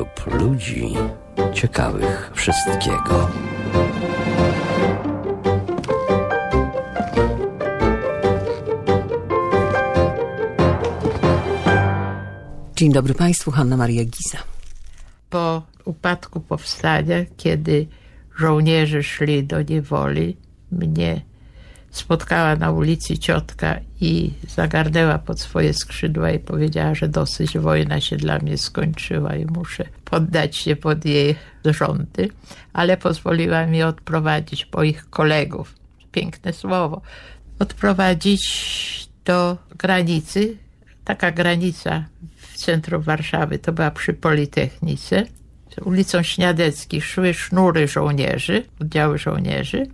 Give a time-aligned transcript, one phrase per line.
[0.00, 0.94] klub ludzi
[1.54, 3.28] ciekawych wszystkiego.
[12.76, 14.38] Dzień dobry Państwu, Hanna Maria Giza.
[15.30, 17.86] Po upadku powstania, kiedy
[18.36, 20.36] żołnierze szli do niewoli,
[20.72, 21.29] mnie
[21.90, 28.16] spotkała na ulicy ciotka i zagarnęła pod swoje skrzydła i powiedziała, że dosyć wojna się
[28.16, 32.28] dla mnie skończyła i muszę poddać się pod jej rządy,
[32.72, 35.74] ale pozwoliła mi odprowadzić moich kolegów.
[36.12, 37.00] Piękne słowo.
[37.58, 40.56] Odprowadzić do granicy.
[41.04, 42.04] Taka granica
[42.36, 45.24] w centrum Warszawy to była przy Politechnice.
[45.84, 49.86] Ulicą Śniadecki szły sznury żołnierzy, oddziały żołnierzy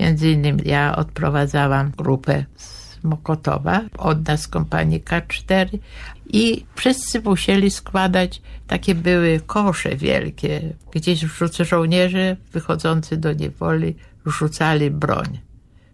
[0.00, 5.78] Między innymi ja odprowadzałam grupę z Mokotowa od nas kompanii K4
[6.26, 10.60] i wszyscy musieli składać takie były kosze wielkie.
[10.92, 11.24] Gdzieś
[11.60, 13.94] żołnierze wychodzący do niewoli
[14.26, 15.38] rzucali broń.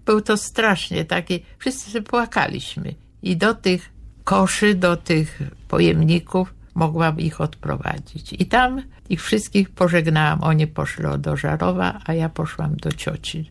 [0.05, 2.95] Był to strasznie taki, wszyscy płakaliśmy.
[3.23, 3.91] I do tych
[4.25, 8.33] koszy, do tych pojemników mogłam ich odprowadzić.
[8.33, 10.43] I tam ich wszystkich pożegnałam.
[10.43, 13.51] Oni poszli do Żarowa, a ja poszłam do cioci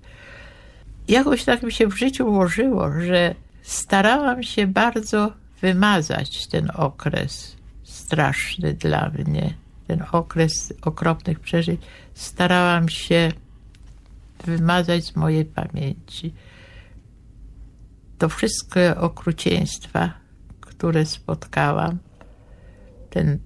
[1.08, 8.74] jakoś tak mi się w życiu ułożyło, że starałam się bardzo wymazać ten okres straszny
[8.74, 9.54] dla mnie,
[9.88, 11.82] ten okres okropnych przeżyć.
[12.14, 13.32] Starałam się
[14.44, 16.34] wymazać z mojej pamięci.
[18.18, 20.14] To wszystkie okrucieństwa,
[20.62, 21.98] które spotkałam,
[23.10, 23.40] ten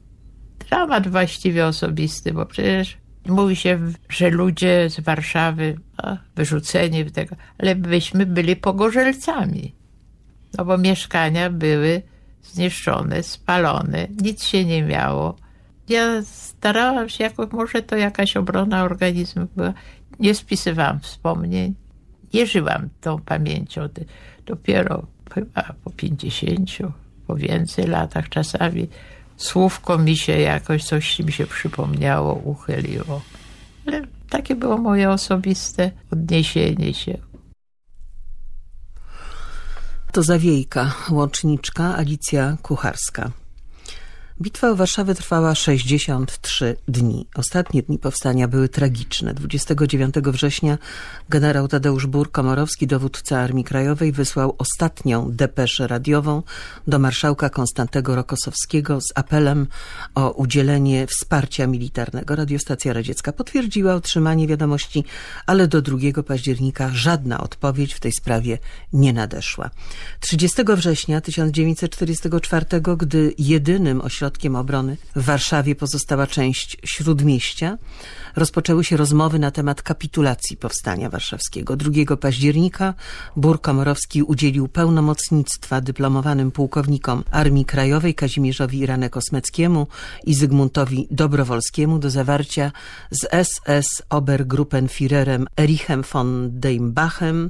[0.69, 7.75] dramat właściwie osobisty, bo przecież Mówi się, że ludzie z Warszawy a, wyrzuceni tego, ale
[7.75, 9.75] byśmy byli pogorzelcami.
[10.57, 12.01] No bo mieszkania były
[12.43, 15.35] zniszczone, spalone, nic się nie miało.
[15.89, 19.73] Ja starałam się jakoś, może to jakaś obrona organizmu była.
[20.19, 21.75] Nie spisywałam wspomnień,
[22.33, 23.81] nie żyłam tą pamięcią.
[24.45, 26.91] Dopiero chyba po pięćdziesięciu,
[27.27, 28.87] po więcej latach czasami
[29.39, 33.21] słówko mi się jakoś, coś mi się przypomniało, uchyliło.
[33.87, 37.17] Ale takie było moje osobiste odniesienie się.
[40.11, 43.31] To Zawiejka, łączniczka Alicja Kucharska.
[44.41, 47.27] Bitwa o Warszawę trwała 63 dni.
[47.35, 49.33] Ostatnie dni powstania były tragiczne.
[49.33, 50.77] 29 września
[51.29, 56.43] generał Tadeusz Bur-Komorowski, dowódca Armii Krajowej, wysłał ostatnią depeszę radiową
[56.87, 59.67] do marszałka Konstantego Rokosowskiego z apelem
[60.15, 62.35] o udzielenie wsparcia militarnego.
[62.35, 65.03] Radiostacja radziecka potwierdziła otrzymanie wiadomości,
[65.45, 65.97] ale do 2
[66.27, 68.57] października żadna odpowiedź w tej sprawie
[68.93, 69.69] nie nadeszła.
[70.19, 72.65] 30 września 1944,
[72.97, 77.77] gdy jedynym ośrodkiem ośrodkiem obrony w Warszawie pozostała część Śródmieścia,
[78.35, 81.75] rozpoczęły się rozmowy na temat kapitulacji powstania warszawskiego.
[81.75, 82.93] 2 października
[83.35, 89.87] Bur Komorowski udzielił pełnomocnictwa dyplomowanym pułkownikom Armii Krajowej Kazimierzowi Ranekosmeckiemu
[90.25, 92.71] i Zygmuntowi Dobrowolskiemu do zawarcia
[93.11, 97.49] z SS Obergruppenführerem Erichem von Deimbachem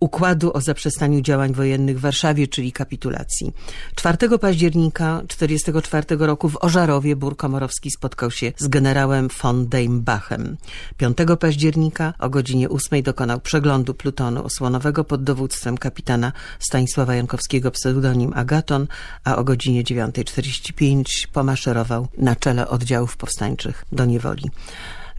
[0.00, 3.52] układu o zaprzestaniu działań wojennych w Warszawie, czyli kapitulacji.
[3.94, 5.22] 4 października
[6.14, 10.42] 1944 roku w Ożarowie Bur Komorowski spotkał się z generałem von Deimbachem.
[10.42, 10.56] Bachem.
[10.96, 18.32] 5 października o godzinie 8 dokonał przeglądu plutonu osłonowego pod dowództwem kapitana Stanisława Jankowskiego pseudonim
[18.34, 18.86] Agaton,
[19.24, 24.50] a o godzinie 9.45 pomaszerował na czele oddziałów powstańczych do niewoli.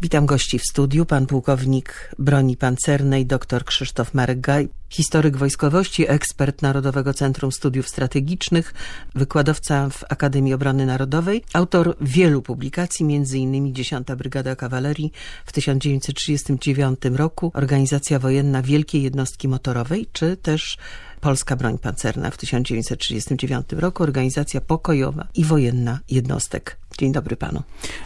[0.01, 7.13] Witam gości w studiu, pan pułkownik broni pancernej, dr Krzysztof Marek-Gaj, historyk wojskowości, ekspert Narodowego
[7.13, 8.73] Centrum Studiów Strategicznych,
[9.15, 13.73] wykładowca w Akademii Obrony Narodowej, autor wielu publikacji, m.in.
[13.73, 14.07] 10.
[14.17, 15.11] Brygada Kawalerii
[15.45, 20.77] w 1939 roku, Organizacja Wojenna Wielkiej Jednostki Motorowej, czy też
[21.21, 26.77] Polska Broń Pancerna w 1939 roku, organizacja pokojowa i wojenna jednostek.
[26.97, 27.63] Dzień dobry panu.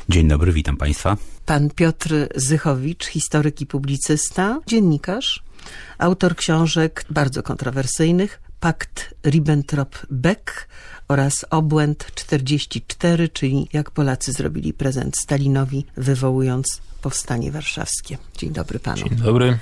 [0.09, 1.17] Dzień dobry, witam państwa.
[1.45, 5.43] Pan Piotr Zychowicz, historyk i publicysta, dziennikarz,
[5.97, 10.51] autor książek bardzo kontrowersyjnych, Pakt Ribbentrop-Beck
[11.07, 18.17] oraz Obłęd 44, czyli jak Polacy zrobili prezent Stalinowi, wywołując powstanie warszawskie.
[18.37, 19.09] Dzień dobry panu.
[19.09, 19.57] Dzień dobry.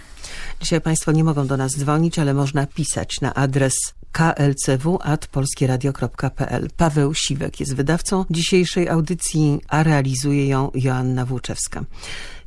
[0.61, 3.73] Dzisiaj państwo nie mogą do nas dzwonić, ale można pisać na adres
[4.11, 6.67] klcw.polskieradio.pl.
[6.77, 11.83] Paweł Siwek jest wydawcą dzisiejszej audycji, a realizuje ją Joanna Włóczewska.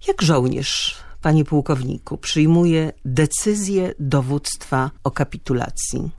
[0.08, 6.10] Jak żołnierz, panie pułkowniku, przyjmuje decyzję dowództwa o kapitulacji?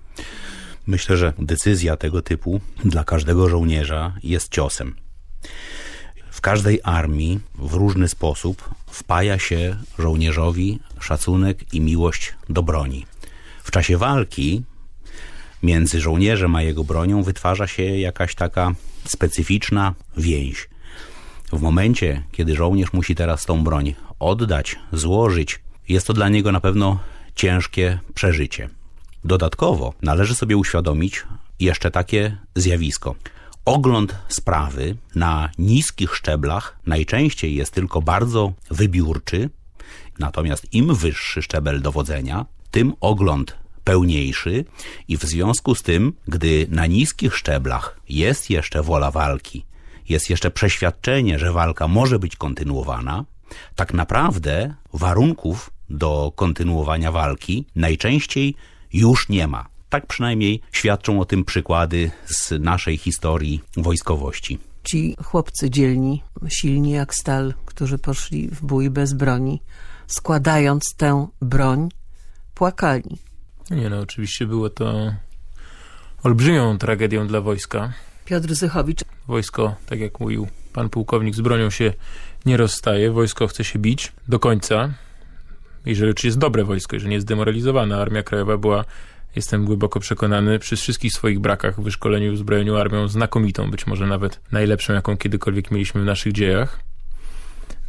[0.88, 4.96] Myślę, że decyzja tego typu dla każdego żołnierza jest ciosem
[6.32, 13.06] w każdej armii w różny sposób wpaja się żołnierzowi szacunek i miłość do broni.
[13.64, 14.64] W czasie walki
[15.64, 18.74] między żołnierzem a jego bronią wytwarza się jakaś taka
[19.06, 20.70] specyficzna więź.
[21.54, 25.60] W momencie, kiedy żołnierz musi teraz tą broń oddać, złożyć,
[25.90, 27.00] jest to dla niego na pewno
[27.36, 28.70] ciężkie przeżycie.
[29.24, 31.24] Dodatkowo należy sobie uświadomić
[31.60, 33.16] jeszcze takie zjawisko.
[33.66, 39.50] Ogląd sprawy na niskich szczeblach najczęściej jest tylko bardzo wybiórczy,
[40.20, 44.66] natomiast im wyższy szczebel dowodzenia, tym ogląd pełniejszy
[45.08, 49.66] i w związku z tym, gdy na niskich szczeblach jest jeszcze wola walki,
[50.10, 53.26] jest jeszcze przeświadczenie, że walka może być kontynuowana,
[53.76, 58.56] tak naprawdę warunków do kontynuowania walki najczęściej
[58.94, 59.66] już nie ma.
[59.92, 64.60] Tak przynajmniej świadczą o tym przykłady z naszej historii wojskowości.
[64.84, 69.62] Ci chłopcy dzielni, silni jak stal, którzy poszli w bój bez broni,
[70.08, 71.90] składając tę broń,
[72.56, 73.18] płakali.
[73.72, 75.14] Nie no, oczywiście było to
[76.24, 77.94] olbrzymią tragedią dla wojska.
[78.26, 79.04] Piotr Zychowicz.
[79.28, 81.94] Wojsko, tak jak mówił pan pułkownik, z bronią się
[82.46, 83.12] nie rozstaje.
[83.12, 84.94] Wojsko chce się bić do końca.
[85.86, 88.02] Jeżeli oczywiście jest dobre wojsko, jeżeli nie jest zdemoralizowane.
[88.02, 88.86] Armia Krajowa była,
[89.36, 94.08] jestem głęboko przekonany, przy wszystkich swoich brakach w wyszkoleniu i uzbrojeniu armią znakomitą, być może
[94.08, 96.80] nawet najlepszą, jaką kiedykolwiek mieliśmy w naszych dziejach.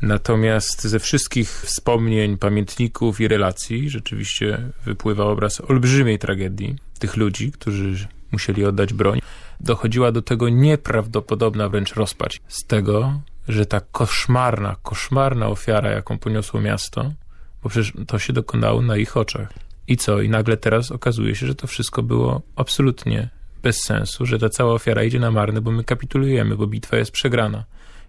[0.02, 8.08] Natomiast ze wszystkich wspomnień, pamiętników i relacji rzeczywiście wypływa obraz olbrzymiej tragedii tych ludzi, którzy
[8.32, 9.20] musieli oddać broń.
[9.60, 16.60] Dochodziła do tego nieprawdopodobna wręcz rozpacz z tego, że ta koszmarna, koszmarna ofiara, jaką poniosło
[16.60, 17.12] miasto,
[17.62, 19.52] bo przecież to się dokonało na ich oczach.
[19.88, 20.20] I co?
[20.20, 23.28] I nagle teraz okazuje się, że to wszystko było absolutnie
[23.62, 27.10] bez sensu, że ta cała ofiara idzie na marne, bo my kapitulujemy, bo bitwa jest
[27.10, 27.64] przegrana.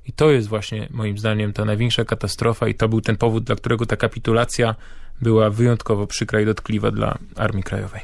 [0.06, 3.56] I to jest właśnie moim zdaniem ta największa katastrofa i to był ten powód, dla
[3.56, 4.76] którego ta kapitulacja
[5.22, 8.02] była wyjątkowo przykra i dotkliwa dla Armii Krajowej.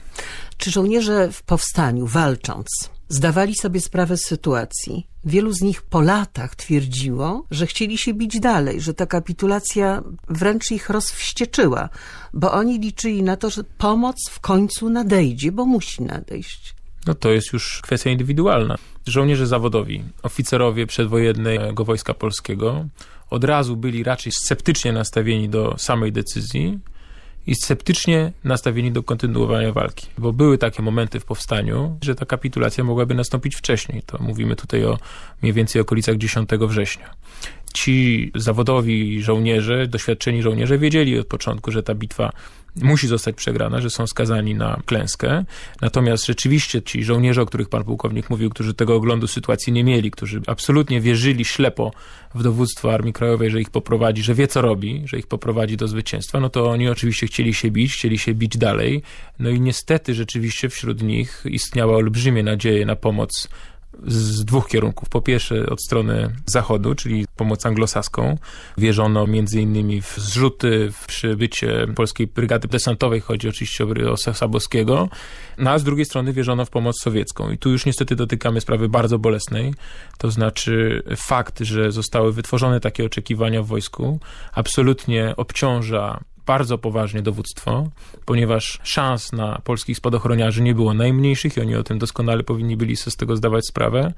[0.57, 5.07] Czy żołnierze w powstaniu, walcząc, zdawali sobie sprawę z sytuacji?
[5.25, 10.71] Wielu z nich po latach twierdziło, że chcieli się bić dalej, że ta kapitulacja wręcz
[10.71, 11.89] ich rozwścieczyła,
[12.33, 16.75] bo oni liczyli na to, że pomoc w końcu nadejdzie, bo musi nadejść.
[17.07, 18.75] No to jest już kwestia indywidualna.
[19.07, 22.85] Żołnierze zawodowi, oficerowie przedwojennego Wojska Polskiego
[23.29, 26.79] od razu byli raczej sceptycznie nastawieni do samej decyzji
[27.50, 30.07] i sceptycznie nastawieni do kontynuowania walki.
[30.18, 34.01] Bo były takie momenty w powstaniu, że ta kapitulacja mogłaby nastąpić wcześniej.
[34.06, 34.98] To mówimy tutaj o
[35.42, 37.10] mniej więcej okolicach 10 września
[37.74, 42.31] ci zawodowi żołnierze, doświadczeni żołnierze wiedzieli od początku, że ta bitwa
[42.81, 45.46] musi zostać przegrana, że są skazani na klęskę.
[45.81, 50.12] Natomiast rzeczywiście ci żołnierze, o których pan pułkownik mówił, którzy tego oglądu sytuacji nie mieli,
[50.12, 51.92] którzy absolutnie wierzyli ślepo
[52.36, 55.88] w dowództwo Armii Krajowej, że ich poprowadzi, że wie co robi, że ich poprowadzi do
[55.88, 59.04] zwycięstwa, no to oni oczywiście chcieli się bić, chcieli się bić dalej.
[59.40, 63.48] No i niestety rzeczywiście wśród nich istniała olbrzymie nadzieje na pomoc
[64.07, 65.10] z dwóch kierunków.
[65.10, 68.38] Po pierwsze od strony zachodu, czyli pomoc anglosaską.
[68.78, 75.10] Wierzono innymi w zrzuty, w przybycie polskiej brygady desantowej, chodzi oczywiście o Sabowskiego,
[75.57, 77.51] no a z drugiej strony wierzono w pomoc sowiecką.
[77.51, 79.74] I tu już niestety dotykamy sprawy bardzo bolesnej,
[80.18, 84.19] to znaczy fakt, że zostały wytworzone takie oczekiwania w wojsku,
[84.54, 87.89] absolutnie obciąża bardzo poważnie dowództwo,
[88.25, 92.95] ponieważ szans na polskich spadochroniarzy nie było najmniejszych i oni o tym doskonale powinni byli
[92.95, 94.13] sobie z tego zdawać sprawę.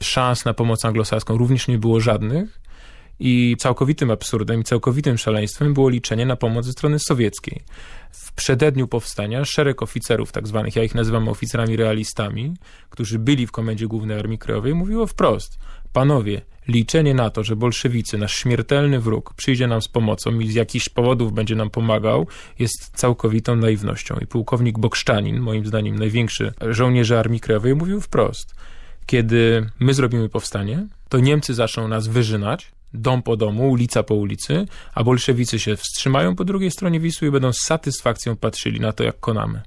[0.00, 2.60] Szans na pomoc anglosaską również nie było żadnych.
[3.20, 7.62] I całkowitym absurdem i całkowitym szaleństwem było liczenie na pomoc ze strony sowieckiej.
[8.10, 12.54] W przededniu powstania szereg oficerów, tak zwanych, ja ich nazywam oficerami realistami,
[12.90, 15.58] którzy byli w Komendzie Głównej Armii Krajowej, mówiło wprost,
[15.92, 20.54] panowie, liczenie na to, że bolszewicy, nasz śmiertelny wróg, przyjdzie nam z pomocą i z
[20.54, 22.26] jakichś powodów będzie nam pomagał,
[22.58, 24.16] jest całkowitą naiwnością.
[24.22, 28.54] I pułkownik Bokszczanin, moim zdaniem największy żołnierz Armii Krajowej, mówił wprost,
[29.06, 34.66] kiedy my zrobimy powstanie, to Niemcy zaczną nas wyżynać, dom po domu, ulica po ulicy,
[34.94, 39.04] a bolszewicy się wstrzymają po drugiej stronie Wisły i będą z satysfakcją patrzyli na to,
[39.04, 39.62] jak konamy.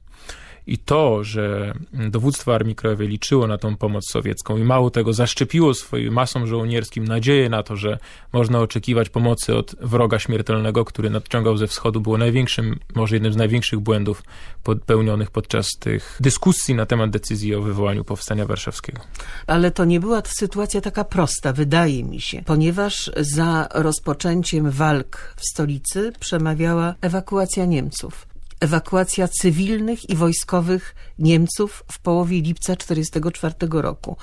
[0.69, 5.73] I to, że dowództwo Armii Krajowej liczyło na tą pomoc sowiecką i mało tego, zaszczepiło
[5.73, 7.97] swoim masom żołnierskim nadzieję na to, że
[8.33, 13.35] można oczekiwać pomocy od wroga śmiertelnego, który nadciągał ze wschodu, było największym, może jednym z
[13.35, 14.23] największych błędów
[14.63, 19.01] popełnionych podczas tych dyskusji na temat decyzji o wywołaniu Powstania Warszawskiego.
[19.47, 25.45] Ale to nie była sytuacja taka prosta, wydaje mi się, ponieważ za rozpoczęciem walk w
[25.45, 28.29] stolicy przemawiała ewakuacja Niemców
[28.59, 34.17] ewakuacja cywilnych i wojskowych Niemców w połowie lipca 1944 roku.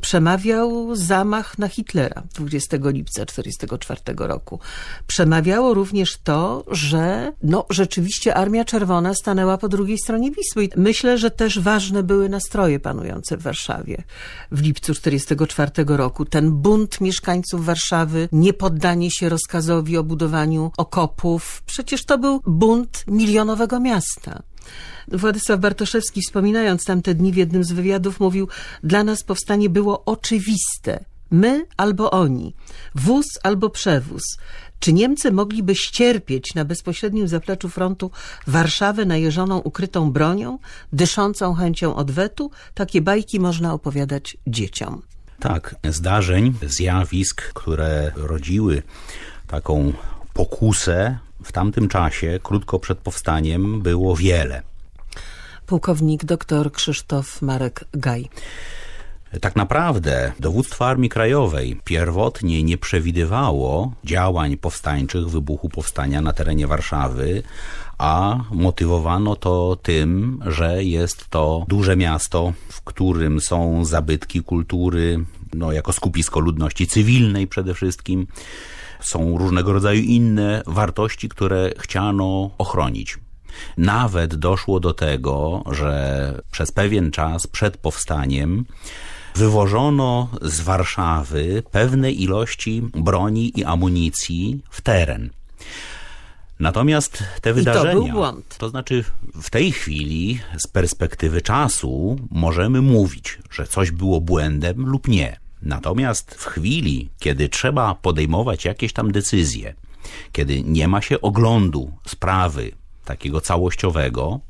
[0.00, 4.60] Przemawiał zamach na Hitlera 20 lipca 1944 roku.
[5.06, 10.68] Przemawiało również to, że no, rzeczywiście Armia Czerwona stanęła po drugiej stronie Wisły.
[10.76, 14.02] Myślę, że też ważne były nastroje panujące w Warszawie
[14.52, 16.24] w lipcu 1944 roku.
[16.24, 21.62] Ten bunt mieszkańców Warszawy, niepoddanie się rozkazowi o budowaniu okopów.
[21.66, 24.42] Przecież to był bunt milionowego miasta.
[25.08, 28.48] Władysław Bartoszewski, wspominając tamte dni w jednym z wywiadów, mówił:
[28.82, 31.04] Dla nas powstanie było oczywiste.
[31.30, 32.54] My albo oni,
[32.94, 34.22] wóz albo przewóz.
[34.80, 38.10] Czy Niemcy mogliby ścierpieć na bezpośrednim zapleczu frontu
[38.46, 40.58] Warszawę najeżoną ukrytą bronią,
[40.92, 42.50] dyszącą chęcią odwetu?
[42.74, 45.02] Takie bajki można opowiadać dzieciom.
[45.40, 48.82] Tak, zdarzeń, zjawisk, które rodziły
[49.46, 49.92] taką
[50.32, 54.62] pokusę w tamtym czasie, krótko przed powstaniem, było wiele.
[55.66, 58.28] Pułkownik dr Krzysztof Marek Gaj.
[59.40, 67.42] Tak naprawdę dowództwo Armii Krajowej pierwotnie nie przewidywało działań powstańczych, wybuchu powstania na terenie Warszawy,
[67.98, 75.72] a motywowano to tym, że jest to duże miasto, w którym są zabytki kultury, no,
[75.72, 78.26] jako skupisko ludności cywilnej przede wszystkim.
[79.00, 83.18] Są różnego rodzaju inne wartości, które chciano ochronić.
[83.76, 88.64] Nawet doszło do tego, że przez pewien czas przed powstaniem
[89.34, 95.30] wywożono z Warszawy pewne ilości broni i amunicji w teren.
[96.60, 98.56] Natomiast te wydarzenia, to, był błąd.
[98.58, 99.04] to znaczy
[99.42, 105.36] w tej chwili z perspektywy czasu możemy mówić, że coś było błędem lub nie.
[105.62, 109.74] Natomiast w chwili, kiedy trzeba podejmować jakieś tam decyzje,
[110.32, 112.72] kiedy nie ma się oglądu sprawy
[113.04, 114.40] takiego całościowego,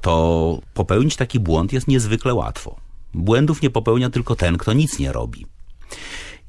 [0.00, 2.76] to popełnić taki błąd jest niezwykle łatwo.
[3.14, 5.46] Błędów nie popełnia tylko ten, kto nic nie robi.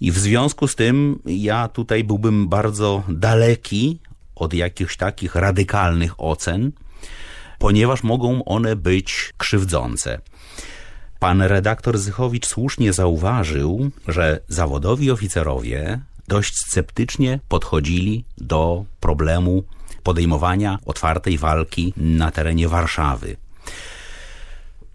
[0.01, 3.99] I w związku z tym ja tutaj byłbym bardzo daleki
[4.35, 6.71] od jakichś takich radykalnych ocen,
[7.59, 10.21] ponieważ mogą one być krzywdzące.
[11.19, 19.63] Pan redaktor Zychowicz słusznie zauważył, że zawodowi oficerowie dość sceptycznie podchodzili do problemu
[20.03, 23.35] podejmowania otwartej walki na terenie Warszawy.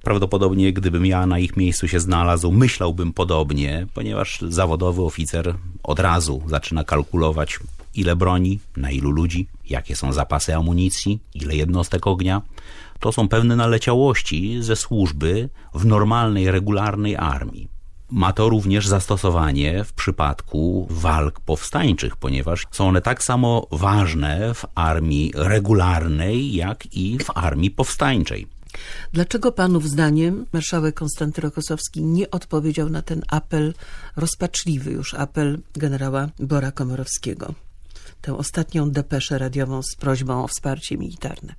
[0.02, 6.42] Prawdopodobnie, gdybym ja na ich miejscu się znalazł, myślałbym podobnie, ponieważ zawodowy oficer od razu
[6.46, 7.58] zaczyna kalkulować,
[7.94, 12.42] ile broni, na ilu ludzi, jakie są zapasy amunicji, ile jednostek ognia.
[13.04, 17.68] To są pewne naleciałości ze służby w normalnej, regularnej armii.
[18.10, 24.64] Ma to również zastosowanie w przypadku walk powstańczych, ponieważ są one tak samo ważne w
[24.74, 28.46] armii regularnej, jak i w armii powstańczej.
[29.12, 33.74] Dlaczego panów zdaniem marszałek Konstanty Rokosowski nie odpowiedział na ten apel,
[34.16, 37.54] rozpaczliwy już apel generała Bora Komorowskiego?
[38.24, 41.54] Tę ostatnią depeszę radiową z prośbą o wsparcie militarne.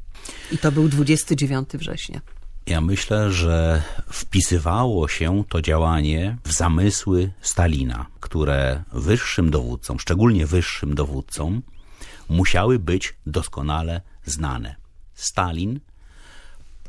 [0.51, 2.22] I to był 29 września.
[2.67, 10.95] Ja myślę, że wpisywało się to działanie w zamysły Stalina, które wyższym dowódcom, szczególnie wyższym
[10.95, 11.62] dowódcom,
[12.29, 14.75] musiały być doskonale znane.
[15.13, 15.79] Stalin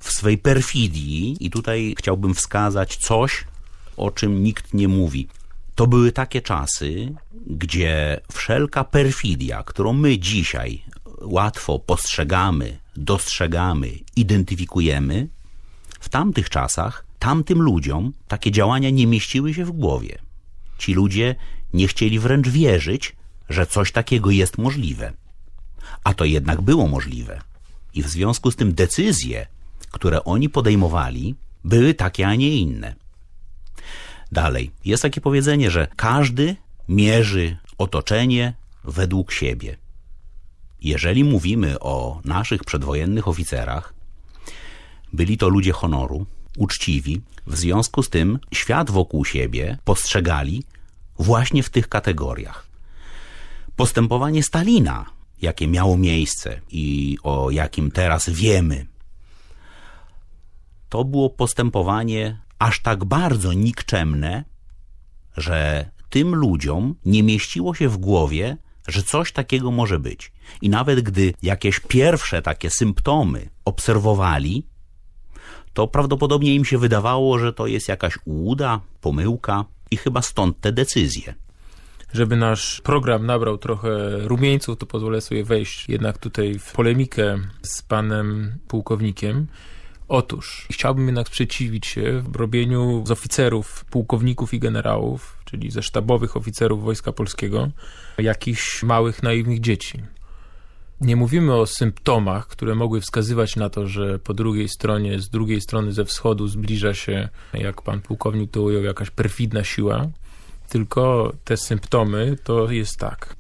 [0.00, 3.44] w swej perfidii, i tutaj chciałbym wskazać coś,
[3.96, 5.28] o czym nikt nie mówi.
[5.76, 7.14] To były takie czasy,
[7.46, 10.82] gdzie wszelka perfidia, którą my dzisiaj
[11.20, 15.28] łatwo postrzegamy, dostrzegamy, identyfikujemy,
[16.00, 20.18] w tamtych czasach tamtym ludziom takie działania nie mieściły się w głowie.
[20.78, 21.34] Ci ludzie
[21.72, 23.16] nie chcieli wręcz wierzyć,
[23.48, 25.12] że coś takiego jest możliwe.
[26.04, 27.40] A to jednak było możliwe.
[27.94, 29.46] I w związku z tym decyzje,
[29.90, 33.05] które oni podejmowali, były takie, a nie inne.
[34.32, 36.56] Dalej, jest takie powiedzenie, że każdy
[36.88, 38.54] mierzy otoczenie
[38.84, 39.76] według siebie.
[40.80, 43.94] Jeżeli mówimy o naszych przedwojennych oficerach,
[45.12, 50.64] byli to ludzie honoru, uczciwi, w związku z tym świat wokół siebie postrzegali
[51.18, 52.66] właśnie w tych kategoriach.
[53.76, 55.06] Postępowanie Stalina,
[55.42, 58.86] jakie miało miejsce i o jakim teraz wiemy,
[60.88, 64.44] to było postępowanie aż tak bardzo nikczemne,
[65.36, 68.56] że tym ludziom nie mieściło się w głowie,
[68.88, 70.32] że coś takiego może być.
[70.62, 74.66] I nawet gdy jakieś pierwsze takie symptomy obserwowali,
[75.72, 80.72] to prawdopodobnie im się wydawało, że to jest jakaś ułuda, pomyłka i chyba stąd te
[80.72, 81.34] decyzje.
[82.12, 87.82] Żeby nasz program nabrał trochę rumieńców, to pozwolę sobie wejść jednak tutaj w polemikę z
[87.82, 89.46] panem pułkownikiem
[90.08, 96.36] Otóż chciałbym jednak sprzeciwić się w robieniu z oficerów, pułkowników i generałów, czyli ze sztabowych
[96.36, 97.70] oficerów Wojska Polskiego,
[98.18, 100.02] jakichś małych, naiwnych dzieci.
[101.00, 105.60] Nie mówimy o symptomach, które mogły wskazywać na to, że po drugiej stronie, z drugiej
[105.60, 110.08] strony ze wschodu zbliża się, jak pan pułkownik to ujął, jakaś perfidna siła,
[110.68, 113.36] tylko te symptomy to jest tak.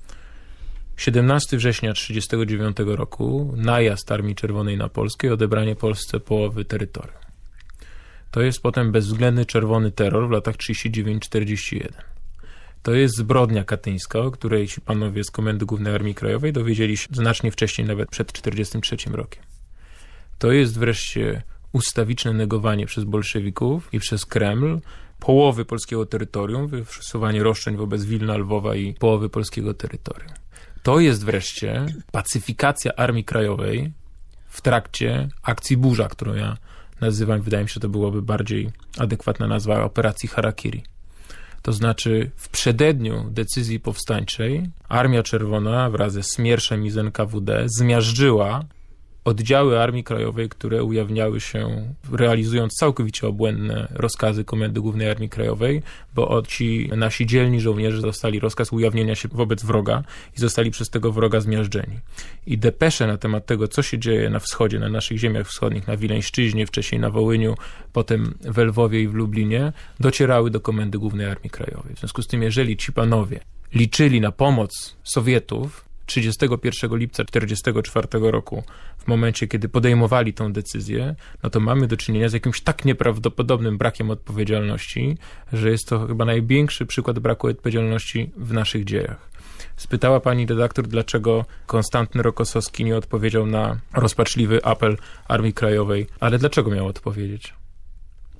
[0.96, 7.18] 17 września 1939 roku najazd Armii Czerwonej na Polskę i odebranie Polsce połowy terytorium.
[8.30, 11.88] To jest potem bezwzględny czerwony terror w latach 39-41.
[12.82, 17.08] To jest zbrodnia katyńska, o której ci panowie z Komendy Głównej Armii Krajowej dowiedzieli się
[17.12, 19.42] znacznie wcześniej, nawet przed 1943 rokiem.
[20.38, 24.80] To jest wreszcie ustawiczne negowanie przez bolszewików i przez Kreml
[25.20, 30.45] połowy polskiego terytorium, wystosowanie roszczeń wobec Wilna, Lwowa i połowy polskiego terytorium.
[30.86, 33.92] To jest wreszcie pacyfikacja Armii Krajowej
[34.48, 36.56] w trakcie akcji Burza, którą ja
[37.00, 40.82] nazywam, wydaje mi się, to byłoby bardziej adekwatna nazwa operacji Harakiri.
[41.62, 48.64] To znaczy w przededniu decyzji powstańczej Armia Czerwona wraz ze Smierszem i z NKWD zmiażdżyła
[49.26, 55.82] oddziały Armii Krajowej, które ujawniały się realizując całkowicie obłędne rozkazy Komendy Głównej Armii Krajowej,
[56.14, 60.02] bo ci nasi dzielni żołnierze dostali rozkaz ujawnienia się wobec wroga
[60.36, 62.00] i zostali przez tego wroga zmiażdżeni.
[62.46, 65.96] I depesze na temat tego, co się dzieje na wschodzie, na naszych ziemiach wschodnich, na
[65.96, 67.54] Wileńszczyźnie, wcześniej na Wołyniu,
[67.92, 71.94] potem w Lwowie i w Lublinie, docierały do Komendy Głównej Armii Krajowej.
[71.94, 73.40] W związku z tym, jeżeli ci panowie
[73.74, 78.62] liczyli na pomoc Sowietów, 31 lipca 1944 roku,
[78.98, 83.78] w momencie, kiedy podejmowali tą decyzję, no to mamy do czynienia z jakimś tak nieprawdopodobnym
[83.78, 85.18] brakiem odpowiedzialności,
[85.52, 89.30] że jest to chyba największy przykład braku odpowiedzialności w naszych dziejach.
[89.76, 94.96] Spytała pani redaktor, dlaczego Konstantyn Rokosowski nie odpowiedział na rozpaczliwy apel
[95.28, 97.54] Armii Krajowej, ale dlaczego miał odpowiedzieć?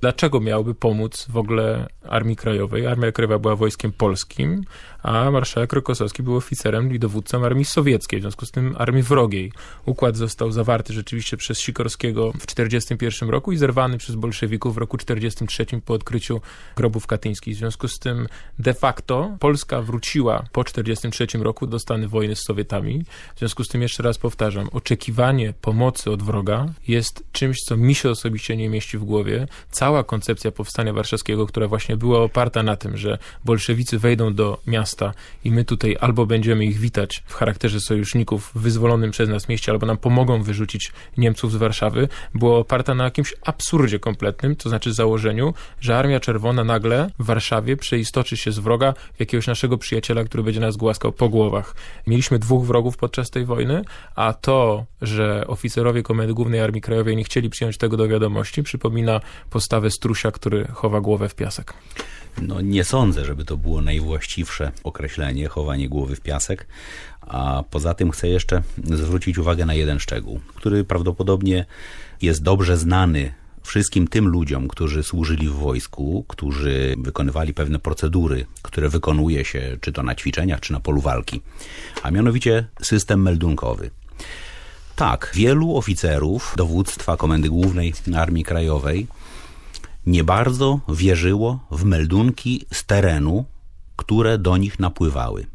[0.01, 2.87] Dlaczego miałby pomóc w ogóle Armii Krajowej?
[2.87, 4.65] Armia Krajowa była wojskiem polskim,
[5.07, 9.53] a marszałek Rokosowski był oficerem i dowódcą armii sowieckiej, w związku z tym armii wrogiej.
[9.85, 14.99] Układ został zawarty rzeczywiście przez Sikorskiego w 1941 roku i zerwany przez bolszewików w roku
[14.99, 16.41] 1943 po odkryciu
[16.77, 17.55] grobów katyńskich.
[17.55, 18.27] W związku z tym
[18.59, 23.05] de facto Polska wróciła po 1943 roku do stanu wojny z Sowietami.
[23.35, 27.95] W związku z tym jeszcze raz powtarzam, oczekiwanie pomocy od wroga jest czymś, co mi
[27.95, 29.49] się osobiście nie mieści w głowie.
[29.71, 34.96] Cała koncepcja powstania warszawskiego, która właśnie była oparta na tym, że bolszewicy wejdą do miasta
[34.97, 39.49] miasta i my tutaj albo będziemy ich witać w charakterze sojuszników w wyzwolonym przez nas
[39.49, 44.69] mieście, albo nam pomogą wyrzucić Niemców z Warszawy, była oparta na jakimś absurdzie kompletnym, to
[44.69, 49.79] znaczy założeniu, że Armia Czerwona nagle w Warszawie przeistoczy się z wroga w jakiegoś naszego
[49.79, 51.75] przyjaciela, który będzie nas głaskał po głowach.
[52.07, 57.25] Mieliśmy dwóch wrogów podczas tej wojny, a to, że oficerowie Komendy Głównej Armii Krajowej nie
[57.25, 61.75] chcieli przyjąć tego do wiadomości, przypomina postawę strusia, który chowa głowę w piasek.
[62.43, 66.67] No nie sądzę, żeby to było najwłaściwsze określenie, chowanie głowy w piasek.
[67.21, 71.67] A poza tym chcę jeszcze zwrócić uwagę na jeden szczegół, który prawdopodobnie
[72.23, 78.89] jest dobrze znany wszystkim tym ludziom, którzy służyli w wojsku, którzy wykonywali pewne procedury, które
[78.89, 81.41] wykonuje się czy to na ćwiczeniach, czy na polu walki,
[82.03, 83.91] a mianowicie system meldunkowy.
[84.97, 89.07] Tak, wielu oficerów dowództwa Komendy Głównej Armii Krajowej
[90.07, 93.45] nie bardzo wierzyło w meldunki z terenu,
[93.97, 95.47] które do nich napływały.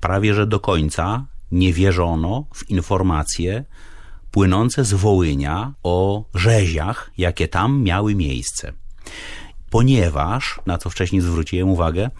[0.00, 3.64] Prawie że do końca nie wierzono w informacje
[4.30, 8.72] płynące z Wołynia o rzeziach, jakie tam miały miejsce.
[9.70, 12.10] Ponieważ, na co wcześniej zwróciłem uwagę,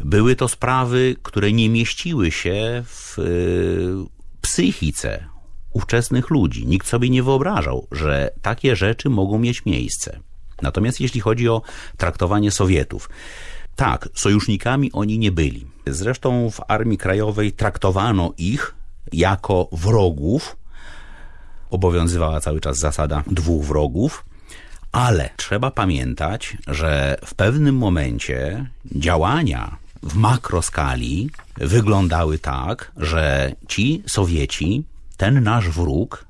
[0.00, 3.94] były to sprawy, które nie mieściły się w y,
[4.40, 5.26] psychice
[5.72, 6.66] ówczesnych ludzi.
[6.66, 10.20] Nikt sobie nie wyobrażał, że takie rzeczy mogą mieć miejsce.
[10.62, 11.62] Natomiast jeśli chodzi o
[11.96, 13.08] traktowanie Sowietów,
[13.76, 15.66] tak, sojusznikami oni nie byli.
[15.86, 18.74] Zresztą w Armii Krajowej traktowano ich
[19.12, 20.56] jako wrogów.
[21.70, 24.24] Obowiązywała cały czas zasada dwóch wrogów.
[24.92, 34.84] Ale trzeba pamiętać, że w pewnym momencie działania w makroskali wyglądały tak, że ci Sowieci,
[35.16, 36.24] ten nasz wróg,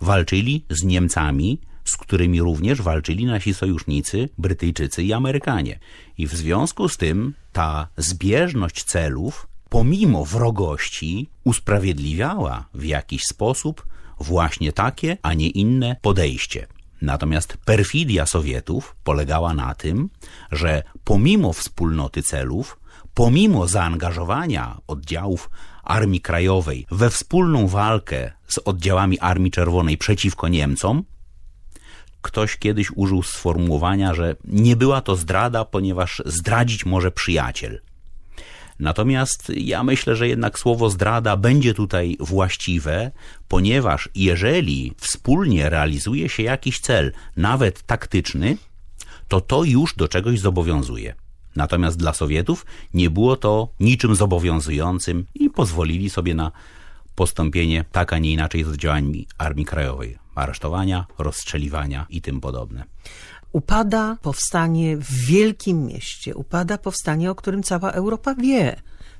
[0.00, 1.58] walczyli z Niemcami
[1.90, 5.78] z którymi również walczyli nasi sojusznicy, Brytyjczycy i Amerykanie.
[6.18, 13.86] I w związku z tym ta zbieżność celów, pomimo wrogości, usprawiedliwiała w jakiś sposób
[14.20, 16.66] właśnie takie, a nie inne podejście.
[17.02, 20.10] Natomiast perfidia Sowietów polegała na tym,
[20.52, 22.78] że pomimo wspólnoty celów,
[23.14, 25.50] pomimo zaangażowania oddziałów
[25.82, 31.04] Armii Krajowej we wspólną walkę z oddziałami Armii Czerwonej przeciwko Niemcom,
[32.26, 37.80] ktoś kiedyś użył sformułowania, że nie była to zdrada, ponieważ zdradzić może przyjaciel.
[38.80, 43.10] Natomiast ja myślę, że jednak słowo zdrada będzie tutaj właściwe,
[43.48, 48.56] ponieważ jeżeli wspólnie realizuje się jakiś cel, nawet taktyczny,
[49.28, 51.14] to to już do czegoś zobowiązuje.
[51.56, 56.52] Natomiast dla Sowietów nie było to niczym zobowiązującym i pozwolili sobie na
[57.14, 60.25] postąpienie tak, a nie inaczej z oddziałami Armii Krajowej.
[60.38, 62.84] Aresztowania, rozstrzeliwania i tym podobne.
[63.52, 68.76] Upada powstanie w wielkim mieście, upada powstanie, o którym cała Europa wie.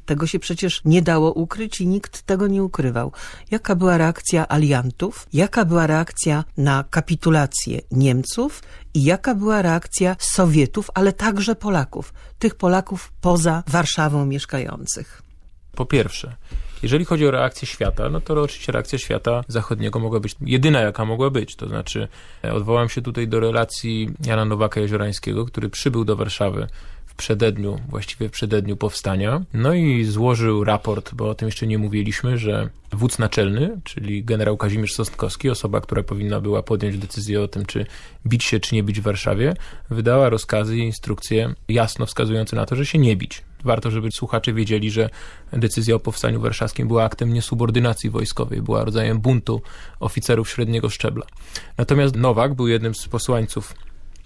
[0.06, 3.12] Tego się przecież nie dało ukryć i nikt tego nie ukrywał.
[3.50, 5.26] Jaka była reakcja aliantów?
[5.32, 8.62] Jaka była reakcja na kapitulację Niemców?
[8.94, 12.14] I jaka była reakcja Sowietów, ale także Polaków?
[12.38, 15.22] Tych Polaków poza Warszawą mieszkających.
[15.72, 16.36] Po pierwsze,
[16.82, 21.04] jeżeli chodzi o reakcję świata, no to oczywiście reakcja świata zachodniego mogła być jedyna, jaka
[21.04, 21.56] mogła być.
[21.56, 22.08] To znaczy,
[22.44, 26.66] e, odwołam się tutaj do relacji Jana Nowaka Jeziorańskiego, który przybył do Warszawy
[27.06, 31.78] w przededniu, właściwie w przededniu powstania, no i złożył raport, bo o tym jeszcze nie
[31.78, 37.48] mówiliśmy, że wódz naczelny, czyli generał Kazimierz Sosnkowski, osoba, która powinna była podjąć decyzję o
[37.48, 37.86] tym, czy
[38.26, 39.54] bić się, czy nie bić w Warszawie,
[39.90, 44.52] wydała rozkazy i instrukcje jasno wskazujące na to, że się nie bić warto, żeby słuchacze
[44.52, 45.10] wiedzieli, że
[45.52, 49.62] decyzja o powstaniu warszawskim była aktem niesubordynacji wojskowej, była rodzajem buntu
[50.00, 51.26] oficerów średniego szczebla.
[51.78, 53.74] Natomiast Nowak był jednym z posłańców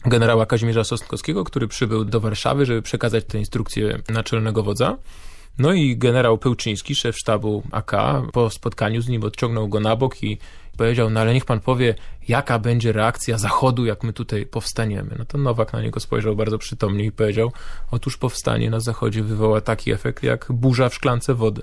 [0.06, 4.96] generała Kazimierza Sosnkowskiego, który przybył do Warszawy, żeby przekazać te instrukcje naczelnego wodza.
[5.58, 7.92] No i generał Pełczyński, szef sztabu AK,
[8.32, 10.38] po spotkaniu z nim odciągnął go na bok i
[10.80, 11.94] powiedział, no ale niech pan powie,
[12.28, 15.14] jaka będzie reakcja Zachodu, jak my tutaj powstaniemy.
[15.18, 17.52] No to Nowak na niego spojrzał bardzo przytomnie i powiedział,
[17.90, 21.62] otóż powstanie na Zachodzie wywoła taki efekt jak burza w szklance wody.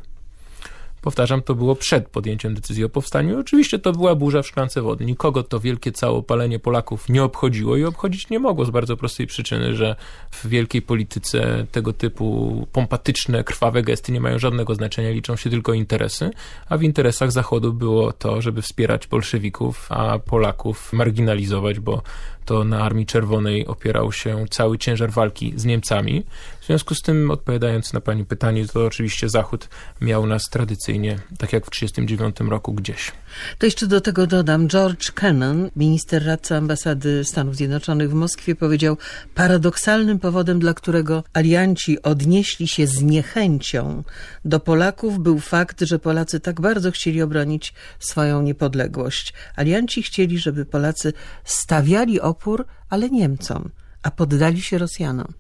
[1.02, 3.40] Powtarzam, to było przed podjęciem decyzji o powstaniu.
[3.40, 5.06] Oczywiście to była burza w szklance wody.
[5.06, 9.76] Nikogo to wielkie całopalenie Polaków nie obchodziło i obchodzić nie mogło z bardzo prostej przyczyny,
[9.76, 9.96] że
[10.32, 15.74] w wielkiej polityce tego typu pompatyczne, krwawe gesty nie mają żadnego znaczenia, liczą się tylko
[15.74, 16.32] interesy,
[16.70, 22.02] a w interesach Zachodu było to, żeby wspierać bolszewików, a Polaków marginalizować, bo
[22.48, 26.24] to na Armii Czerwonej opierał się cały ciężar walki z Niemcami.
[26.62, 29.70] W związku z tym, odpowiadając na Pani pytanie, to oczywiście Zachód
[30.02, 33.12] miał nas tradycyjnie, tak jak w 1939 roku, gdzieś.
[33.58, 38.98] To jeszcze do tego dodam, George Kennan, minister radca ambasady Stanów Zjednoczonych w Moskwie, powiedział,
[39.36, 44.04] paradoksalnym powodem, dla którego alianci odnieśli się z niechęcią
[44.46, 49.34] do Polaków, był fakt, że Polacy tak bardzo chcieli obronić swoją niepodległość.
[49.56, 53.70] Alianci chcieli, żeby Polacy stawiali opór, ale Niemcom,
[54.04, 55.34] a poddali się Rosjanom.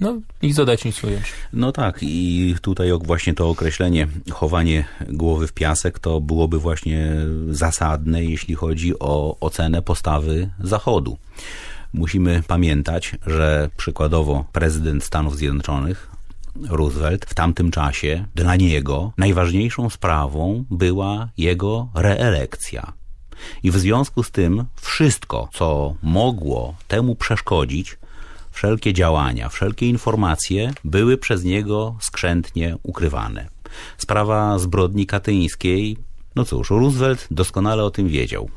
[0.00, 1.32] No, ich zadać nic ująć.
[1.52, 7.12] No tak, i tutaj właśnie to określenie chowanie głowy w piasek to byłoby właśnie
[7.50, 11.18] zasadne, jeśli chodzi o ocenę postawy Zachodu.
[11.92, 16.10] Musimy pamiętać, że przykładowo prezydent Stanów Zjednoczonych
[16.68, 22.97] Roosevelt w tamtym czasie dla niego najważniejszą sprawą była jego reelekcja.
[23.62, 27.98] I w związku z tym wszystko, co mogło temu przeszkodzić,
[28.50, 33.48] wszelkie działania, wszelkie informacje były przez niego skrzętnie ukrywane.
[33.98, 35.96] Sprawa zbrodni katyńskiej,
[36.36, 38.50] no cóż, Roosevelt doskonale o tym wiedział.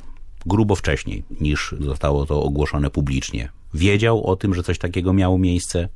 [0.45, 3.49] Grubo wcześniej niż zostało to ogłoszone publicznie.
[3.73, 5.89] Wiedział o tym, że coś takiego miało miejsce.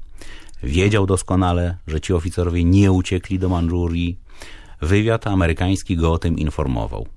[0.64, 4.18] Wiedział doskonale, że ci oficerowie nie uciekli do Mandżurii.
[4.82, 7.08] Wywiad amerykański go o tym informował.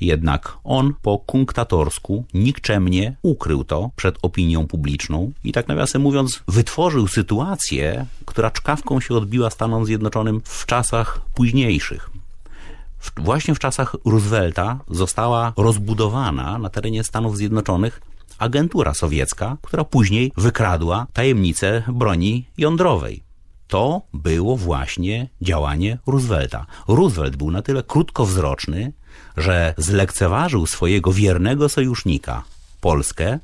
[0.00, 7.08] Jednak on po kunktatorsku nikczemnie ukrył to przed opinią publiczną i tak nawiasem mówiąc wytworzył
[7.08, 12.10] sytuację, która czkawką się odbiła Stanom Zjednoczonym w czasach późniejszych.
[12.98, 18.00] W, właśnie w czasach Roosevelta została rozbudowana na terenie Stanów Zjednoczonych
[18.38, 23.22] agentura sowiecka, która później wykradła tajemnicę broni jądrowej.
[23.68, 26.66] To było właśnie działanie Roosevelta.
[26.88, 28.92] Roosevelt był na tyle krótkowzroczny,
[29.36, 32.42] że zlekceważył swojego wiernego sojusznika,
[32.80, 33.38] Polskę,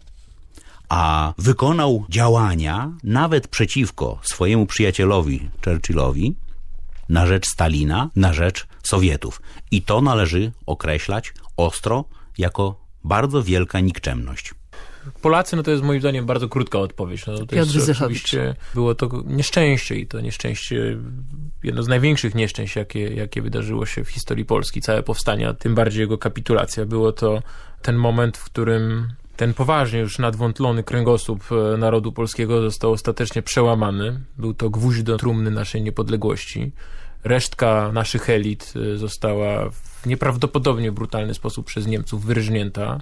[0.89, 6.37] a wykonał działania nawet przeciwko swojemu przyjacielowi Churchillowi
[7.09, 9.43] na rzecz Stalina, na rzecz Sowietów.
[9.71, 12.05] I to należy określać ostro
[12.39, 14.55] jako bardzo wielka nikczemność.
[15.23, 17.27] Polacy, no to jest moim zdaniem bardzo krótka odpowiedź.
[17.27, 20.99] No, to Piotr jest, oczywiście było to nieszczęście i to nieszczęście,
[21.63, 26.01] jedno z największych nieszczęść, jakie, jakie wydarzyło się w historii Polski, całe powstania, tym bardziej
[26.01, 26.87] jego kapitulacja.
[26.87, 27.43] Było to
[27.83, 34.21] ten moment, w którym ten poważnie już nadwątlony kręgosłup e, narodu polskiego został ostatecznie przełamany.
[34.39, 36.73] Był to gwóźdź do trumny naszej niepodległości.
[37.25, 43.01] Resztka naszych elit e, została w nieprawdopodobnie brutalny sposób przez Niemców wyrżnięta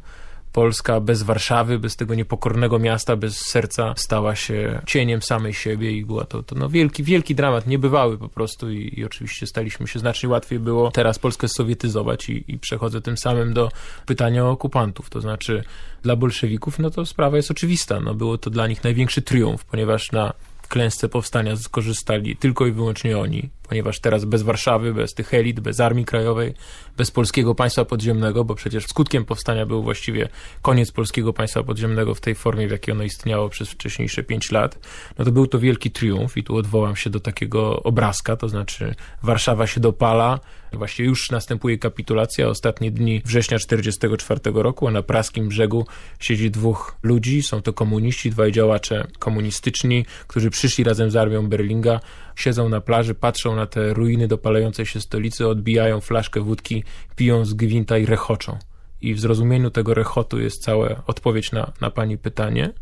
[0.52, 6.04] Polska bez Warszawy, bez tego niepokornego miasta, bez serca stała się cieniem samej siebie i
[6.04, 9.98] była to, to no wielki, wielki dramat, niebywały po prostu i, i oczywiście staliśmy się,
[9.98, 13.68] znacznie łatwiej było teraz Polskę sowietyzować i, i przechodzę tym samym do
[14.06, 15.64] pytania o okupantów, to znaczy
[16.02, 20.12] dla bolszewików, no to sprawa jest oczywista, no było to dla nich największy triumf, ponieważ
[20.12, 20.32] na
[20.68, 25.80] klęsce powstania skorzystali tylko i wyłącznie oni, ponieważ teraz bez Warszawy, bez tych elit, bez
[25.80, 26.54] Armii Krajowej,
[26.96, 30.28] bez polskiego państwa podziemnego, bo przecież skutkiem powstania był właściwie
[30.62, 34.78] koniec polskiego państwa podziemnego w tej formie, w jakiej ono istniało przez wcześniejsze pięć lat,
[35.18, 38.94] no to był to wielki triumf i tu odwołam się do takiego obrazka, to znaczy
[39.22, 40.40] Warszawa się dopala,
[40.72, 42.48] Właściwie już następuje kapitulacja.
[42.48, 45.86] Ostatnie dni września 1944 roku, a na praskim brzegu
[46.20, 47.42] siedzi dwóch ludzi.
[47.42, 52.00] Są to komuniści, dwaj działacze komunistyczni, którzy przyszli razem z armią Berlinga.
[52.36, 56.84] Siedzą na plaży, patrzą na te ruiny dopalającej się stolicy, odbijają flaszkę wódki,
[57.16, 58.58] piją z gwinta i rechoczą.
[59.00, 62.72] I w zrozumieniu tego rechotu jest cała odpowiedź na, na pani pytanie.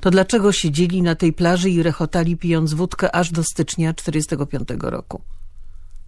[0.00, 5.22] To dlaczego siedzieli na tej plaży i rechotali pijąc wódkę aż do stycznia 1945 roku?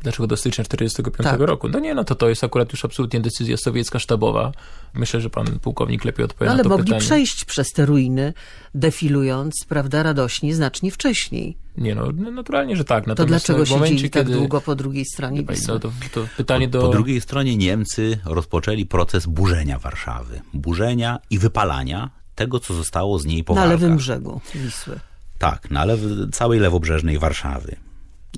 [0.02, 1.48] Dlaczego do stycznia 1945 tak.
[1.48, 1.68] roku?
[1.68, 4.52] No nie, no to to jest akurat już absolutnie decyzja sowiecka sztabowa.
[4.94, 6.82] Myślę, że pan pułkownik lepiej odpowie no, na to pytanie.
[6.82, 8.32] Ale mogli przejść przez te ruiny,
[8.74, 11.56] defilując, prawda, radośnie, znacznie wcześniej.
[11.76, 13.06] Nie no, no naturalnie, że tak.
[13.06, 14.38] Natomiast to dlaczego no, momencie, siedzieli tak kiedy...
[14.38, 16.80] długo po drugiej stronie No, to, to pytanie do...
[16.80, 20.40] Po drugiej stronie Niemcy rozpoczęli proces burzenia Warszawy.
[20.54, 23.80] Burzenia i wypalania tego, co zostało z niej po Na walkach.
[23.80, 25.00] lewym brzegu Wisły.
[25.38, 26.00] Tak, na lew
[26.32, 27.76] całej lewobrzeżnej Warszawy.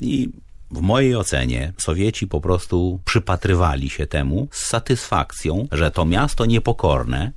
[0.01, 0.29] I
[0.75, 7.33] w mojej ocenie Sowieci po prostu przypatrywali się temu z satysfakcją, że to miasto niepokorne,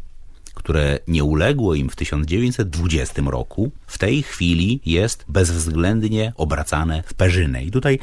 [0.53, 7.63] które nie uległo im w 1920 roku, w tej chwili jest bezwzględnie obracane w perzynę.
[7.63, 7.99] I tutaj,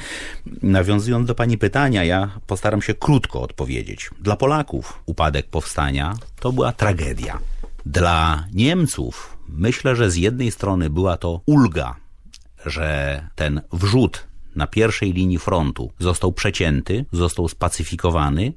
[0.62, 4.11] nawiązując do Pani pytania, ja postaram się krótko odpowiedzieć.
[4.20, 7.38] Dla Polaków upadek powstania to była tragedia.
[7.87, 11.97] Dla Niemców myślę, że z jednej strony była to ulga,
[12.66, 18.53] że ten wrzut na pierwszej linii frontu został przecięty, został spacyfikowany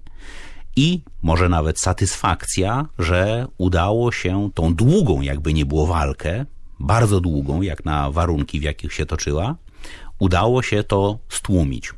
[0.76, 6.46] i może nawet satysfakcja, że udało się tą długą, jakby nie było walkę,
[6.80, 9.56] bardzo długą, jak na warunki, w jakich się toczyła,
[10.20, 11.94] udało się to stłumić.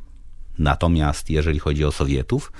[0.57, 2.51] Natomiast jeżeli chodzi o Sowietów,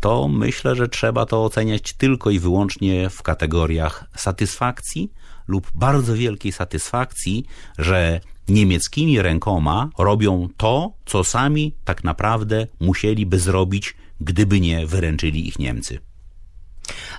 [0.00, 5.12] to myślę, że trzeba to oceniać tylko i wyłącznie w kategoriach satysfakcji
[5.48, 7.46] lub bardzo wielkiej satysfakcji,
[7.78, 15.58] że niemieckimi rękoma robią to, co sami tak naprawdę musieliby zrobić, gdyby nie wyręczyli ich
[15.58, 15.98] Niemcy.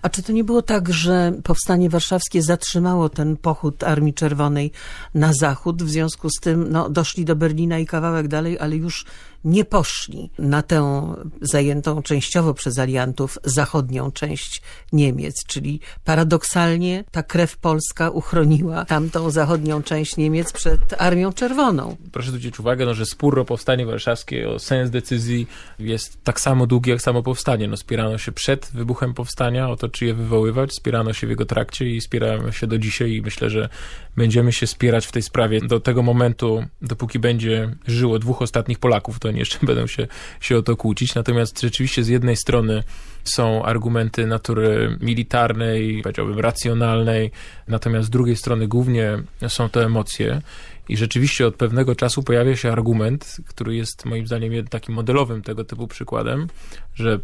[0.01, 4.71] A czy to nie było tak, że powstanie warszawskie zatrzymało ten pochód Armii Czerwonej
[5.13, 5.83] na zachód?
[5.83, 9.05] W związku z tym no, doszli do Berlina i kawałek dalej, ale już
[9.43, 14.61] nie poszli na tę zajętą częściowo przez aliantów zachodnią część
[14.93, 21.95] Niemiec, czyli paradoksalnie ta krew polska uchroniła tamtą zachodnią część Niemiec przed Armią Czerwoną.
[22.11, 25.47] Proszę zwrócić uwagę, no, że spór o powstanie warszawskie, o sens decyzji
[25.79, 27.67] jest tak samo długi jak samo powstanie.
[27.67, 31.45] No, spierano się przed wybuchem powstania o to, czy je wywoływać, spierano się w jego
[31.45, 33.69] trakcie i spieramy się do dzisiaj i myślę, że
[34.17, 39.19] będziemy się spierać w tej sprawie do tego momentu, dopóki będzie żyło dwóch ostatnich Polaków.
[39.19, 40.07] To oni jeszcze będą się,
[40.39, 41.15] się o to kłócić.
[41.15, 42.83] Natomiast rzeczywiście z jednej strony
[43.23, 47.31] są argumenty natury militarnej, powiedziałbym racjonalnej,
[47.67, 50.41] natomiast z drugiej strony głównie są to emocje.
[50.89, 55.63] I rzeczywiście od pewnego czasu pojawia się argument, który jest moim zdaniem takim modelowym tego
[55.63, 56.47] typu przykładem,
[56.95, 57.19] że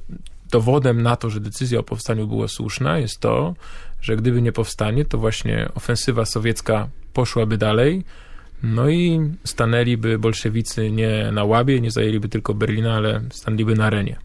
[0.51, 3.55] dowodem na to, że decyzja o powstaniu była słuszna, jest to,
[4.01, 8.03] że gdyby nie powstanie, to właśnie ofensywa sowiecka poszłaby dalej,
[8.63, 14.19] no i stanęliby bolszewicy nie na łabie, nie zajęliby tylko Berlina, ale stanęliby na arenie.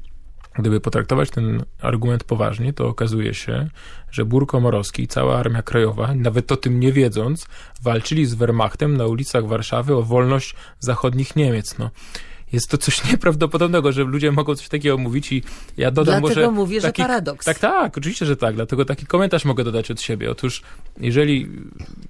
[0.54, 3.68] Gdyby potraktować ten argument poważnie, to okazuje się,
[4.10, 7.46] że Bór Komorowski i cała Armia Krajowa, nawet o tym nie wiedząc,
[7.82, 11.78] walczyli z Wehrmachtem na ulicach Warszawy o wolność zachodnich Niemiec.
[11.78, 11.90] No,
[12.52, 15.42] jest to coś nieprawdopodobnego, że ludzie mogą coś takiego mówić i
[15.76, 16.50] ja dodam Dlatego może...
[16.50, 17.46] mówię, taki, że paradoks.
[17.46, 18.54] Tak, tak, oczywiście, że tak.
[18.54, 20.30] Dlatego taki komentarz mogę dodać od siebie.
[20.30, 20.62] Otóż
[21.00, 21.48] jeżeli...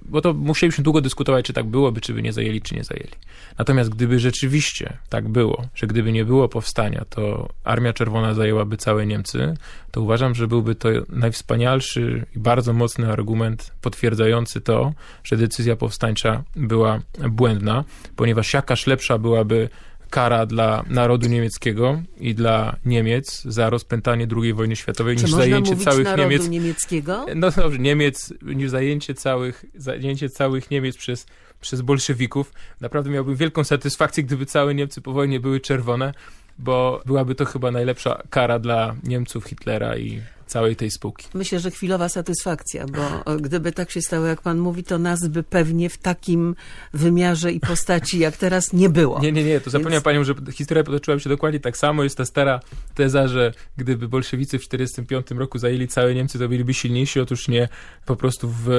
[0.05, 3.11] Bo to musieliśmy długo dyskutować, czy tak byłoby, czy by nie zajęli, czy nie zajęli.
[3.57, 9.05] Natomiast gdyby rzeczywiście tak było, że gdyby nie było powstania, to Armia Czerwona zajęłaby całe
[9.05, 9.53] Niemcy,
[9.91, 16.43] to uważam, że byłby to najwspanialszy i bardzo mocny argument potwierdzający to, że decyzja powstańcza
[16.55, 16.99] była
[17.29, 17.83] błędna,
[18.15, 19.69] ponieważ jakaż lepsza byłaby
[20.11, 25.75] kara dla narodu niemieckiego i dla Niemiec za rozpętanie II wojny światowej Czy niż zajęcie
[25.75, 26.49] całych narodu Niemiec.
[26.49, 27.25] niemieckiego?
[27.35, 31.25] No dobrze, Niemiec, niż zajęcie całych, zajęcie całych Niemiec przez,
[31.61, 32.53] przez bolszewików.
[32.81, 36.13] Naprawdę miałbym wielką satysfakcję, gdyby całe Niemcy po wojnie były czerwone,
[36.59, 41.27] bo byłaby to chyba najlepsza kara dla Niemców, Hitlera i całej tej spółki.
[41.33, 45.43] Myślę, że chwilowa satysfakcja, bo gdyby tak się stało, jak pan mówi, to nas by
[45.43, 46.55] pewnie w takim
[46.93, 49.19] wymiarze i postaci jak teraz nie było.
[49.19, 52.03] Nie, nie, nie, to zapomniałem Więc- panią, że historia potoczyła się dokładnie tak samo.
[52.03, 52.59] Jest ta stara
[52.95, 57.19] teza, że gdyby bolszewicy w 1945 roku zajęli całe Niemcy, to byliby silniejsi.
[57.19, 57.69] Otóż nie,
[58.05, 58.69] po prostu w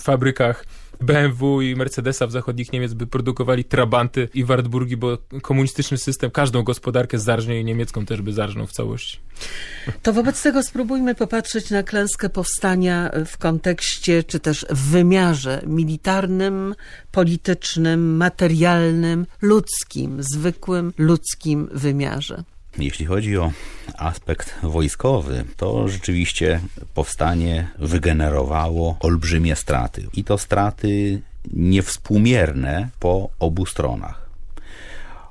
[0.00, 0.64] fabrykach
[1.00, 6.62] BMW i Mercedesa w zachodnich Niemiec by produkowali trabanty i Wartburgi, bo komunistyczny system każdą
[6.62, 9.20] gospodarkę zarżnie i niemiecką też by zarżnął w całości.
[10.02, 16.74] To wobec tego spróbujmy popatrzeć na klęskę powstania w kontekście, czy też w wymiarze militarnym,
[17.12, 22.44] politycznym, materialnym, ludzkim, zwykłym ludzkim wymiarze.
[22.78, 23.52] Jeśli chodzi o
[23.98, 26.60] aspekt wojskowy, to rzeczywiście
[26.94, 30.06] powstanie wygenerowało olbrzymie straty.
[30.14, 34.26] I to straty niewspółmierne po obu stronach.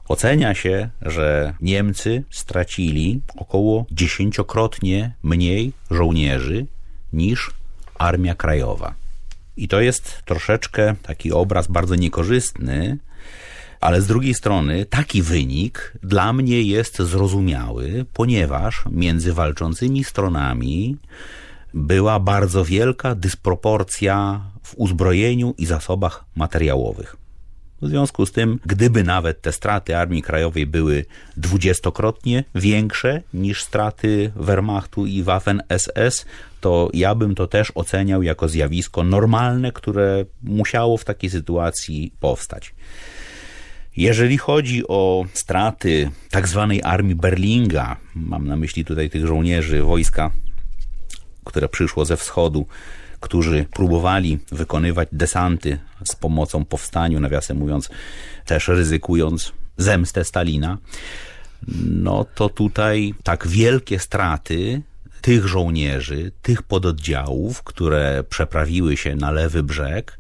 [0.08, 6.66] Ocenia się, że Niemcy stracili około dziesięciokrotnie mniej żołnierzy
[7.14, 7.52] niż
[7.98, 8.94] Armia Krajowa.
[9.58, 12.98] I to jest troszeczkę taki obraz bardzo niekorzystny,
[13.86, 20.98] ale z drugiej strony taki wynik dla mnie jest zrozumiały, ponieważ między walczącymi stronami
[21.74, 27.16] była bardzo wielka dysproporcja w uzbrojeniu i zasobach materiałowych.
[27.82, 31.06] W związku z tym, gdyby nawet te straty Armii Krajowej były
[31.38, 36.26] dwudziestokrotnie większe niż straty Wehrmachtu i Waffen SS,
[36.62, 42.74] to ja bym to też oceniał jako zjawisko normalne, które musiało w takiej sytuacji powstać.
[43.98, 50.32] Jeżeli chodzi o straty tak zwanej armii Berlinga, mam na myśli tutaj tych żołnierzy wojska,
[51.46, 52.66] które przyszło ze wschodu,
[53.20, 57.90] którzy próbowali wykonywać desanty z pomocą powstaniu, nawiasem mówiąc,
[58.46, 60.78] też ryzykując zemstę Stalina,
[61.86, 64.82] no to tutaj tak wielkie straty
[65.22, 70.20] tych żołnierzy, tych pododdziałów, które przeprawiły się na lewy brzeg,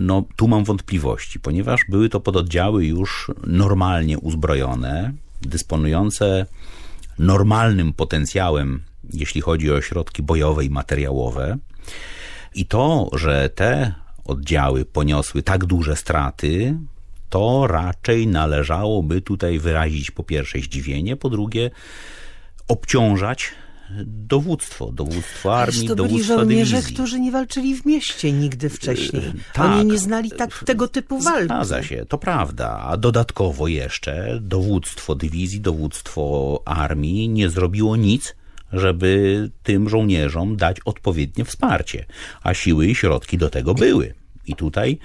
[0.00, 6.46] no tu mam wątpliwości, ponieważ były to pododdziały już normalnie uzbrojone, dysponujące
[7.18, 8.82] normalnym potencjałem,
[9.12, 11.58] jeśli chodzi o środki bojowe i materiałowe.
[12.54, 16.78] I to, że te oddziały poniosły tak duże straty,
[17.28, 21.70] to raczej należałoby tutaj wyrazić po pierwsze zdziwienie, po drugie
[22.68, 23.50] obciążać
[24.06, 26.94] dowództwo, dowództwo armii, to byli dowództwo żołnierze, dywizji.
[26.94, 29.22] którzy nie walczyli w mieście nigdy wcześniej.
[29.52, 29.66] tak.
[29.66, 31.44] Oni nie znali tak tego typu walki.
[31.44, 32.78] Zgadza się, to prawda.
[32.78, 38.34] A dodatkowo jeszcze dowództwo dywizji, dowództwo armii nie zrobiło nic,
[38.72, 42.06] żeby tym żołnierzom dać odpowiednie wsparcie,
[42.42, 44.14] a siły i środki do tego były.
[44.46, 44.98] I tutaj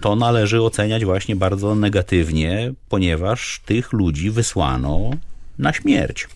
[0.00, 5.10] to należy oceniać właśnie bardzo negatywnie, ponieważ tych ludzi wysłano
[5.58, 6.28] na śmierć.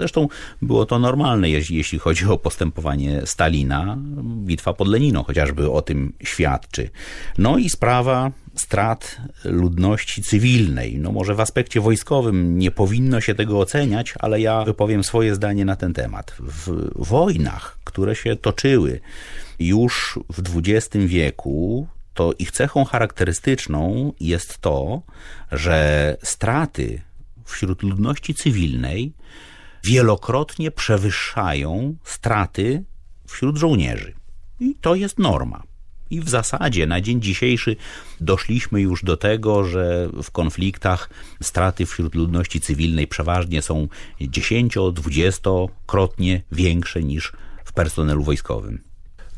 [0.00, 0.28] Zresztą
[0.62, 3.98] było to normalne, jeśli, chodzi o postępowanie Stalina.
[4.22, 6.90] Bitwa pod Leniną chociażby o tym świadczy.
[7.38, 10.98] No i sprawa strat ludności cywilnej.
[10.98, 15.64] No może w aspekcie wojskowym nie powinno się tego oceniać, ale ja wypowiem swoje zdanie
[15.64, 16.36] na ten temat.
[16.38, 19.00] W wojnach, które się toczyły
[19.58, 25.02] już w XX wieku, to ich cechą charakterystyczną jest to,
[25.52, 27.00] że straty
[27.44, 29.12] wśród ludności cywilnej
[29.84, 32.84] wielokrotnie przewyższają straty
[33.26, 34.14] wśród żołnierzy.
[34.60, 35.62] I to jest norma.
[36.10, 37.76] I w zasadzie na dzień dzisiejszy
[38.20, 41.10] doszliśmy już do tego, że w konfliktach
[41.42, 43.88] straty wśród ludności cywilnej przeważnie są
[44.20, 47.32] 10-20-krotnie większe niż
[47.64, 48.82] w personelu wojskowym.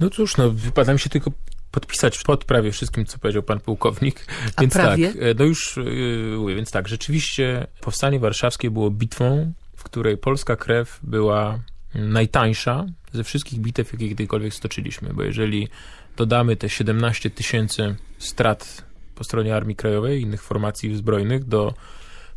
[0.00, 1.32] No cóż, no wypada mi się tylko
[1.70, 4.26] podpisać pod prawie wszystkim, co powiedział pan pułkownik.
[4.56, 5.08] A Więc prawie?
[5.08, 9.52] tak, e, no już yy, mówię, więc tak, rzeczywiście powstanie warszawskie było bitwą,
[9.82, 11.58] w której polska krew była
[11.94, 15.68] najtańsza ze wszystkich bitew, jakie kiedykolwiek stoczyliśmy, bo jeżeli
[16.16, 21.74] dodamy te 17 tysięcy strat po stronie Armii Krajowej i innych formacji zbrojnych do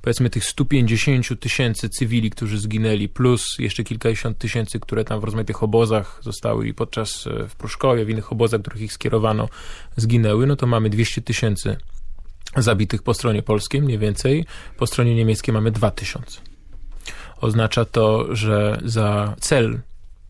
[0.01, 5.63] powiedzmy tych 150 tysięcy cywili, którzy zginęli, plus jeszcze kilkadziesiąt tysięcy, które tam w rozmaitych
[5.63, 9.49] obozach zostały i podczas e, w Pruszkowie, w innych obozach, których ich skierowano,
[9.97, 11.77] zginęły, no to mamy 200 tysięcy
[12.57, 14.45] zabitych po stronie polskiej, mniej więcej.
[14.77, 16.54] Po stronie niemieckiej mamy 2000.
[17.41, 19.79] Oznacza to, że za cel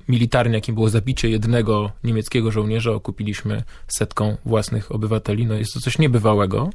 [0.08, 5.46] militarny, jakim było zabicie jednego niemieckiego żołnierza, okupiliśmy setką własnych obywateli.
[5.46, 6.70] No jest to coś niebywałego.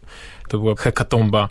[0.49, 1.49] To była hekatomba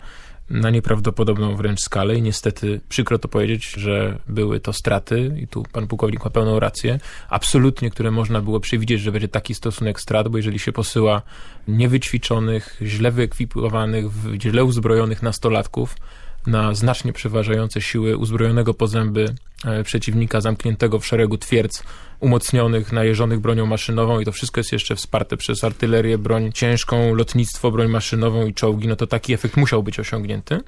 [0.50, 5.62] na nieprawdopodobną wręcz skalę i niestety przykro to powiedzieć, że były to straty i tu
[5.72, 10.28] pan pułkownik ma pełną rację, absolutnie, które można było przewidzieć, że będzie taki stosunek strat,
[10.28, 11.22] bo jeżeli się posyła
[11.68, 14.06] niewyćwiczonych, źle wyekwipowanych,
[14.40, 15.96] źle uzbrojonych nastolatków,
[16.46, 19.34] na znacznie przeważające siły uzbrojonego po zęby
[19.64, 21.82] e, przeciwnika zamkniętego w szeregu twierdz
[22.20, 27.70] umocnionych, najeżonych bronią maszynową i to wszystko jest jeszcze wsparte przez artylerię, broń ciężką, lotnictwo,
[27.70, 30.60] broń maszynową i czołgi, no to taki efekt musiał być osiągnięty.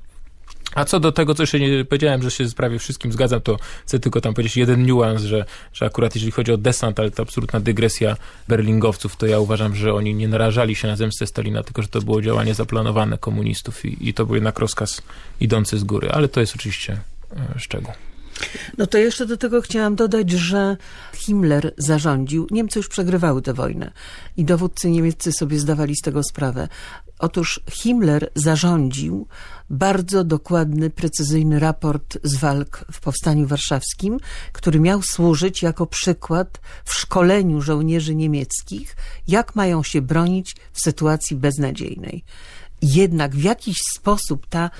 [0.75, 3.57] A co do tego, co jeszcze nie powiedziałem, że się z prawie wszystkim zgadzam, to
[3.87, 7.23] chcę tylko tam powiedzieć jeden niuans, że, że akurat jeżeli chodzi o desant, ale to
[7.23, 8.17] absolutna dygresja
[8.49, 12.01] berlingowców, to ja uważam, że oni nie narażali się na zemstę Stalina, tylko że to
[12.01, 15.03] było działanie zaplanowane komunistów i, i to był jednak rozkaz
[15.41, 17.01] idący z góry, ale to jest oczywiście
[17.37, 17.93] e, szczegół.
[18.79, 20.77] No to jeszcze do tego chciałam dodać, że
[21.15, 23.93] Himmler zarządził, Niemcy już przegrywały tę wojnę
[24.37, 26.69] i dowódcy niemieccy sobie zdawali z tego sprawę.
[27.19, 29.27] Otóż Himmler zarządził
[29.71, 34.19] bardzo dokładny, precyzyjny raport z walk w Powstaniu Warszawskim,
[34.53, 38.97] który miał służyć jako przykład w szkoleniu żołnierzy niemieckich,
[39.29, 42.25] jak mają się bronić w sytuacji beznadziejnej.
[42.83, 44.71] Jednak w jakiś sposób ta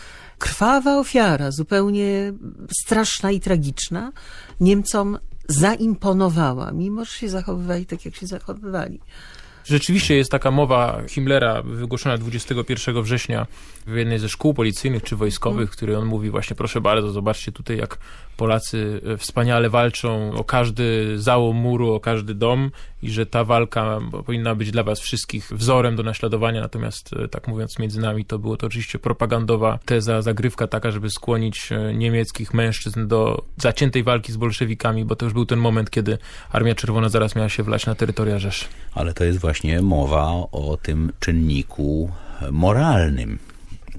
[0.43, 2.33] krwawa ofiara, zupełnie
[2.85, 4.13] straszna i tragiczna,
[4.61, 5.19] Niemcom
[5.49, 9.01] zaimponowała, mimo że się zachowywali tak, jak się zachowywali.
[9.65, 13.47] Rzeczywiście jest taka mowa Himmlera wygłoszona 21 września
[13.87, 17.53] w jednej ze szkół policyjnych czy wojskowych, w której on mówi właśnie proszę bardzo, zobaczcie
[17.53, 17.99] tutaj jak
[18.37, 22.71] Polacy e, wspaniale walczą o każdy załom muru, o każdy dom
[23.03, 27.49] i że ta walka powinna być dla was wszystkich wzorem do naśladowania, natomiast e, tak
[27.49, 32.55] mówiąc między nami to było to oczywiście propagandowa teza, zagrywka taka, żeby skłonić e, niemieckich
[32.55, 36.19] mężczyzn do zaciętej walki z bolszewikami, bo to już był ten moment, kiedy
[36.53, 38.65] Armia Czerwona zaraz miała się wlać na terytoria Rzeszy.
[38.95, 42.11] Ale to jest właśnie mowa o tym czynniku
[42.51, 43.39] moralnym,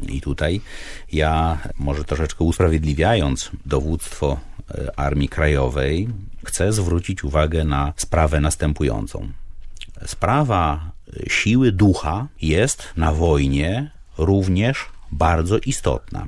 [0.09, 0.61] i tutaj
[1.11, 4.39] ja, może troszeczkę usprawiedliwiając dowództwo
[4.71, 6.09] e, Armii Krajowej,
[6.45, 9.29] chcę zwrócić uwagę na sprawę następującą.
[10.05, 16.27] Sprawa e, siły ducha jest na wojnie również bardzo istotna.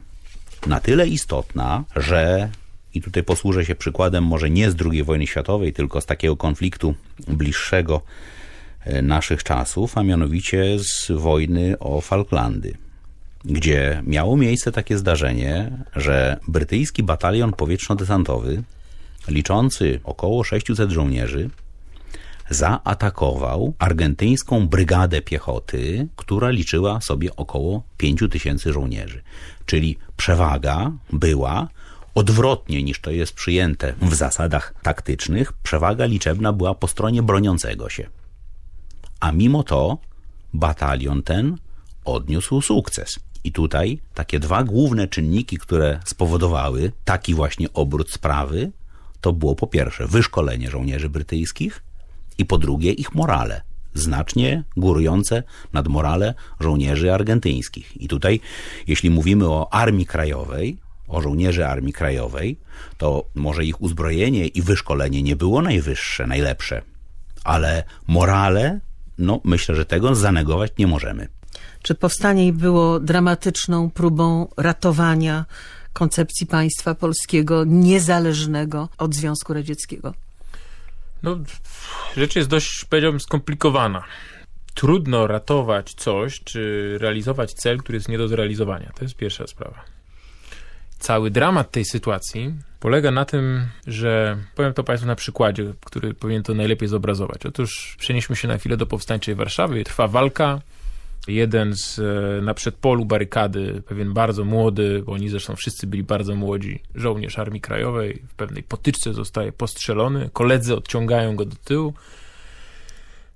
[0.68, 2.50] Na tyle istotna, że
[2.94, 6.96] i tutaj posłużę się przykładem może nie z II wojny światowej, tylko z takiego konfliktu
[7.28, 8.02] bliższego
[8.84, 12.78] e, naszych czasów, a mianowicie z wojny o Falklandy
[13.46, 18.64] gdzie miało miejsce takie zdarzenie, że brytyjski batalion powietrzno-desantowy,
[19.28, 21.50] liczący około 600 żołnierzy,
[22.50, 29.22] zaatakował argentyńską brygadę piechoty, która liczyła sobie około 5000 żołnierzy.
[29.66, 31.68] Czyli przewaga była
[32.16, 38.08] odwrotnie niż to jest przyjęte w zasadach taktycznych, przewaga liczebna była po stronie broniącego się.
[39.20, 39.98] A mimo to
[40.54, 41.58] batalion ten
[42.06, 43.20] odniósł sukces.
[43.46, 48.72] I tutaj takie dwa główne czynniki, które spowodowały taki właśnie obrót sprawy,
[49.22, 51.84] to było po pierwsze wyszkolenie żołnierzy brytyjskich
[52.38, 53.62] i po drugie ich morale,
[53.94, 55.44] znacznie górujące
[55.74, 58.02] nad morale żołnierzy argentyńskich.
[58.02, 58.40] I tutaj,
[58.88, 60.78] jeśli mówimy o Armii Krajowej,
[61.08, 62.58] o żołnierzy Armii Krajowej,
[62.98, 66.82] to może ich uzbrojenie i wyszkolenie nie było najwyższe, najlepsze,
[67.44, 68.80] ale morale,
[69.18, 71.28] no myślę, że tego zanegować nie możemy.
[71.86, 75.46] Czy powstanie było dramatyczną próbą ratowania
[75.94, 80.14] koncepcji państwa polskiego niezależnego od Związku Radzieckiego?
[81.24, 81.38] No,
[82.18, 84.04] rzecz jest dość, powiedziałbym, skomplikowana.
[84.74, 88.92] Trudno ratować coś, czy realizować cel, który jest nie do zrealizowania.
[88.96, 89.84] To jest pierwsza sprawa.
[91.00, 96.44] Cały dramat tej sytuacji polega na tym, że powiem to Państwu na przykładzie, który powinien
[96.44, 97.46] to najlepiej zobrazować.
[97.46, 99.84] Otóż przenieśmy się na chwilę do powstańczej Warszawy.
[99.84, 100.62] Trwa walka,
[101.28, 106.36] jeden z, e, na przedpolu barykady, pewien bardzo młody, bo oni zresztą wszyscy byli bardzo
[106.36, 111.94] młodzi, żołnierz Armii Krajowej, w pewnej potyczce zostaje postrzelony, koledzy odciągają go do tyłu.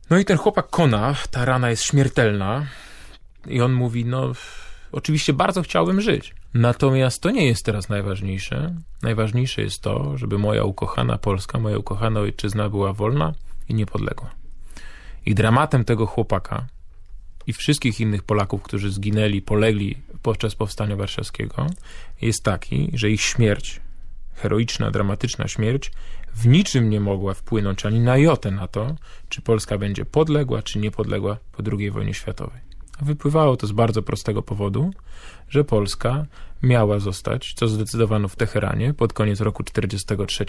[0.09, 2.65] No i ten chłopak kona, ta rana jest śmiertelna
[3.47, 4.31] i on mówi, no
[4.91, 6.35] oczywiście bardzo chciałbym żyć.
[6.53, 8.75] Natomiast to nie jest teraz najważniejsze.
[9.01, 13.33] Najważniejsze jest to, żeby moja ukochana Polska, moja ukochana ojczyzna była wolna
[13.69, 14.29] i niepodległa.
[15.25, 16.65] I dramatem tego chłopaka
[17.49, 21.67] i wszystkich innych Polaków, którzy zginęli, polegli podczas Powstania Warszawskiego,
[22.21, 23.81] jest taki, że ich śmierć,
[24.33, 25.91] heroiczna, dramatyczna śmierć,
[26.35, 28.95] w niczym nie mogła wpłynąć ani na jotę na to,
[29.29, 32.61] czy Polska będzie podległa, czy niepodległa po II wojnie światowej.
[33.01, 34.91] Wypływało to z bardzo prostego powodu,
[35.49, 36.25] że Polska
[36.63, 40.45] miała zostać, co zdecydowano w Teheranie pod koniec roku 1943,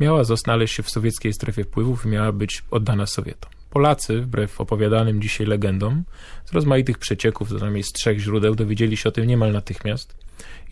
[0.00, 3.55] miała znaleźć się w sowieckiej strefie wpływów i miała być oddana Sowietom.
[3.76, 6.04] Polacy, wbrew opowiadanym dzisiaj legendom,
[6.44, 10.16] z rozmaitych przecieków, co najmniej z trzech źródeł, dowiedzieli się o tym niemal natychmiast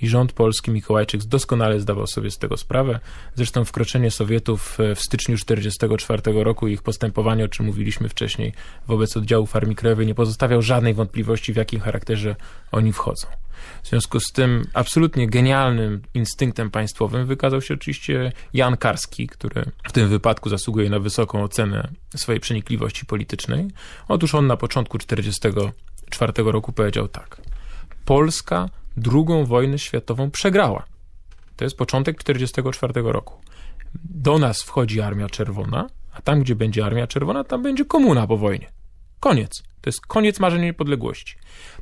[0.03, 3.01] i rząd polski Mikołajczyk doskonale zdawał sobie z tego sprawę.
[3.35, 8.53] Zresztą wkroczenie Sowietów w styczniu 1944 roku i ich postępowanie, o czym mówiliśmy wcześniej,
[8.87, 12.37] wobec oddziałów Armii Krajowej nie pozostawiał żadnej wątpliwości, w jakim charakterze
[12.73, 13.27] oni wchodzą.
[13.83, 19.93] W związku z tym absolutnie genialnym instynktem państwowym wykazał się oczywiście Jan Karski, który w
[19.93, 23.69] tym wypadku zasługuje na wysoką ocenę swojej przenikliwości politycznej.
[24.09, 27.41] Otóż on na początku 1944 roku powiedział tak.
[28.05, 30.85] Polska drugą wojnę światową przegrała.
[31.57, 33.35] To jest początek 1944 roku.
[34.05, 38.37] Do nas wchodzi Armia Czerwona, a tam, gdzie będzie Armia Czerwona, tam będzie komuna po
[38.37, 38.69] wojnie.
[39.21, 39.63] Koniec.
[39.81, 41.37] To jest koniec marzenia niepodległości.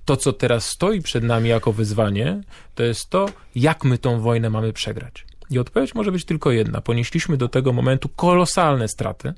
[0.04, 2.40] To, co teraz stoi przed nami jako wyzwanie,
[2.74, 5.26] to jest to, jak my tą wojnę mamy przegrać.
[5.50, 6.80] I odpowiedź może być tylko jedna.
[6.80, 9.34] Ponieśliśmy do tego momentu kolosalne straty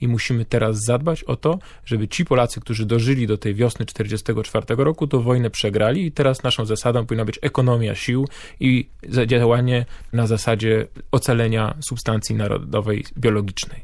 [0.00, 4.84] i musimy teraz zadbać o to, żeby ci Polacy, którzy dożyli do tej wiosny 1944
[4.84, 8.28] roku, to wojnę przegrali i teraz naszą zasadą powinna być ekonomia sił
[8.60, 8.88] i
[9.26, 13.82] działanie na zasadzie ocalenia substancji narodowej biologicznej.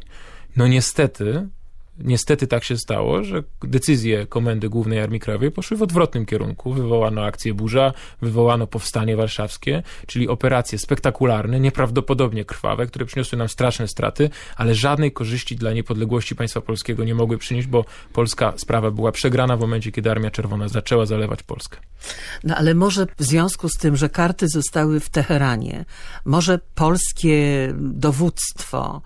[0.57, 1.49] No niestety
[2.05, 6.73] Niestety tak się stało, że decyzje Komendy Głównej Armii Krajowej poszły w odwrotnym kierunku.
[6.73, 7.93] Wywołano akcję Burza,
[8.23, 15.13] wywołano Powstanie Warszawskie, czyli operacje spektakularne, nieprawdopodobnie krwawe, które przyniosły nam straszne straty, ale żadnej
[15.13, 19.93] korzyści dla niepodległości państwa polskiego nie mogły przynieść, bo polska sprawa była przegrana w momencie,
[19.93, 21.79] kiedy Armia Czerwona zaczęła zalewać Polskę.
[22.45, 25.85] No ale może w związku z tym, że karty zostały w Teheranie,
[26.25, 29.03] może polskie dowództwo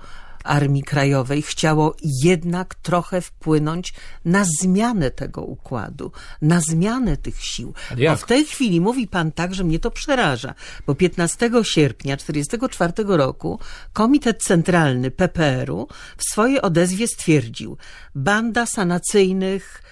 [0.46, 3.94] Armii Krajowej chciało jednak trochę wpłynąć
[4.24, 7.74] na zmianę tego układu, na zmianę tych sił.
[8.08, 10.54] Bo w tej chwili mówi pan tak, że mnie to przeraża,
[10.86, 13.60] bo 15 sierpnia 1944 roku
[13.92, 17.76] Komitet Centralny PPR-u w swojej odezwie stwierdził,
[18.14, 19.82] banda sanacyjnych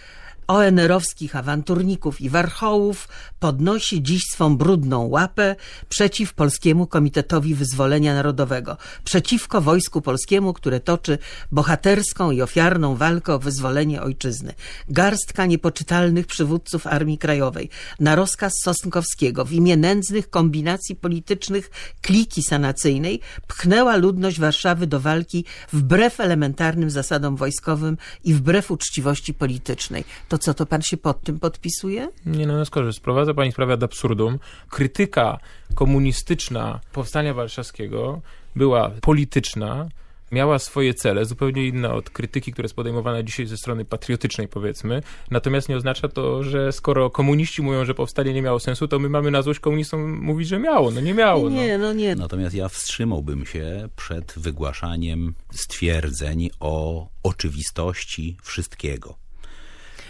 [0.47, 5.57] ONR-owskich awanturników i warchołów podnosi dziś swą brudną łapę
[5.89, 11.19] przeciw Polskiemu Komitetowi Wyzwolenia Narodowego, przeciwko Wojsku Polskiemu, które toczy
[11.53, 14.55] bohaterską i ofiarną walkę o wyzwolenie ojczyzny.
[14.89, 17.71] Garstka niepoczytalnych przywódców Armii Krajowej
[18.01, 21.71] na rozkaz Sosnkowskiego w imię nędznych kombinacji politycznych
[22.03, 30.05] kliki sanacyjnej pchnęła ludność Warszawy do walki wbrew elementarnym zasadom wojskowym i wbrew uczciwości politycznej
[30.29, 32.09] to co, to pan się pod tym podpisuje?
[32.27, 34.39] Nie, no, no skoro sprowadza pani sprawę ad absurdum.
[34.71, 35.39] Krytyka
[35.75, 38.21] komunistyczna powstania warszawskiego
[38.57, 39.89] była polityczna,
[40.33, 45.03] miała swoje cele, zupełnie inne od krytyki, która jest podejmowana dzisiaj ze strony patriotycznej, powiedzmy.
[45.31, 49.09] Natomiast nie oznacza to, że skoro komuniści mówią, że powstanie nie miało sensu, to my
[49.09, 50.91] mamy na złość komunistom mówić, że miało.
[50.91, 51.51] No nie miało.
[51.51, 52.17] Nie, no, no nie.
[52.17, 59.24] Natomiast ja wstrzymałbym się przed wygłaszaniem stwierdzeń o oczywistości wszystkiego.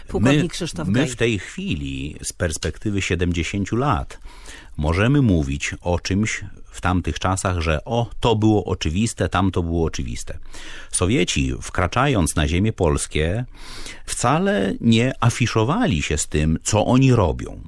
[0.07, 4.19] Pułkownik my, Krzysztof My w tej chwili, z perspektywy 70 lat,
[4.77, 9.85] możemy mówić o czymś w tamtych czasach, że o, to było oczywiste, tam to było
[9.85, 10.37] oczywiste.
[10.91, 13.45] Sowieci, wkraczając na ziemię polskie,
[14.05, 17.61] wcale nie afiszowali się z tym, co oni robią.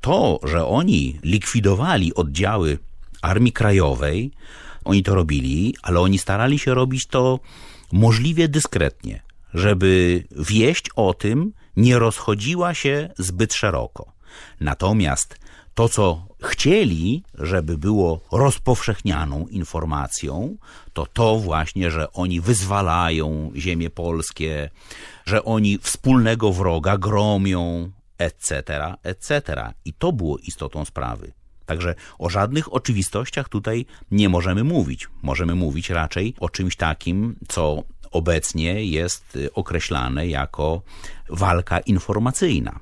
[0.00, 2.78] To, że oni likwidowali oddziały
[3.22, 4.30] Armii Krajowej,
[4.84, 7.40] oni to robili, ale oni starali się robić to
[7.92, 14.12] możliwie dyskretnie żeby wieść o tym nie rozchodziła się zbyt szeroko.
[14.60, 15.38] Natomiast
[15.74, 20.56] to, co chcieli, żeby było rozpowszechnianą informacją,
[20.92, 24.70] to to właśnie, że oni wyzwalają ziemie polskie,
[25.26, 28.62] że oni wspólnego wroga gromią, etc.,
[29.02, 29.72] etc.
[29.84, 31.32] I to było istotą sprawy.
[31.66, 35.08] Także o żadnych oczywistościach tutaj nie możemy mówić.
[35.22, 40.82] Możemy mówić raczej o czymś takim, co obecnie jest y, określane jako
[41.28, 42.80] walka informacyjna.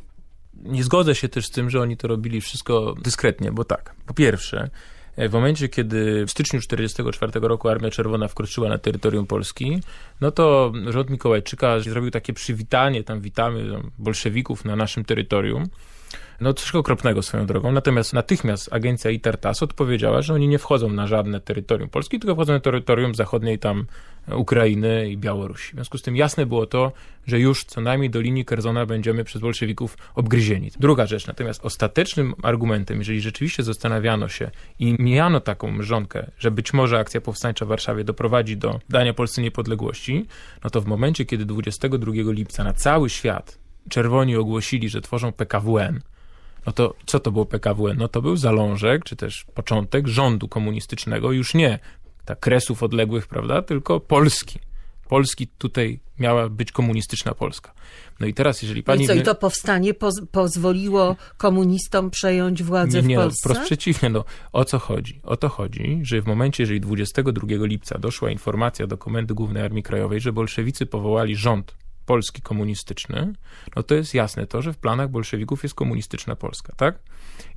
[0.55, 4.15] Nie zgodzę się też z tym, że oni to robili wszystko dyskretnie, bo tak, po
[4.15, 4.71] pierwsze,
[5.17, 9.81] e, w momencie, kiedy w styczniu 1944 roku Armia Czerwona wkroczyła na terytorium Polski,
[10.21, 15.69] no to rząd Mikołajczyka zrobił takie przywitanie, tam witamy tam, bolszewików na naszym terytorium.
[16.41, 17.73] No coś okropnego swoją drogą.
[17.73, 22.53] Natomiast natychmiast agencja ITERTAS odpowiedziała, że oni nie wchodzą na żadne terytorium Polski, tylko wchodzą
[22.53, 23.87] na terytorium zachodniej tam
[24.35, 25.73] Ukrainy i Białorusi.
[25.73, 26.93] W związku z tym jasne było to,
[27.27, 30.71] że już co najmniej do linii Kerzona będziemy przez bolszewików obgryzieni.
[30.81, 36.73] Druga rzecz, natomiast ostatecznym argumentem, jeżeli rzeczywiście zastanawiano się i mijano taką mrzonkę, że być
[36.73, 40.27] może akcja powstańcza w Warszawie doprowadzi do dania Polsce niepodległości,
[40.65, 46.01] no to w momencie, kiedy 22 lipca na cały świat czerwoni ogłosili, że tworzą PKWN,
[46.67, 47.97] no to co to było PKWN?
[47.99, 51.79] No to był zalążek, czy też początek rządu komunistycznego, już nie
[52.25, 54.59] tak kresów odległych, prawda, tylko Polski.
[55.09, 57.73] Polski tutaj miała być komunistyczna Polska.
[58.21, 59.05] No i teraz, jeżeli pani...
[59.05, 63.49] I co, i to powstanie poz pozwoliło komunistom przejąć władzę nie, nie, w no, Polsce?
[63.49, 65.21] Wprost przeciwnie, no o co chodzi?
[65.23, 69.83] O to chodzi, że w momencie, jeżeli 22 lipca doszła informacja do Komendy Głównej Armii
[69.83, 71.75] Krajowej, że bolszewicy powołali rząd
[72.09, 73.33] Polski komunistyczny,
[73.77, 76.99] no to jest jasne to, że w planach bolszewików jest komunistyczna Polska, tak?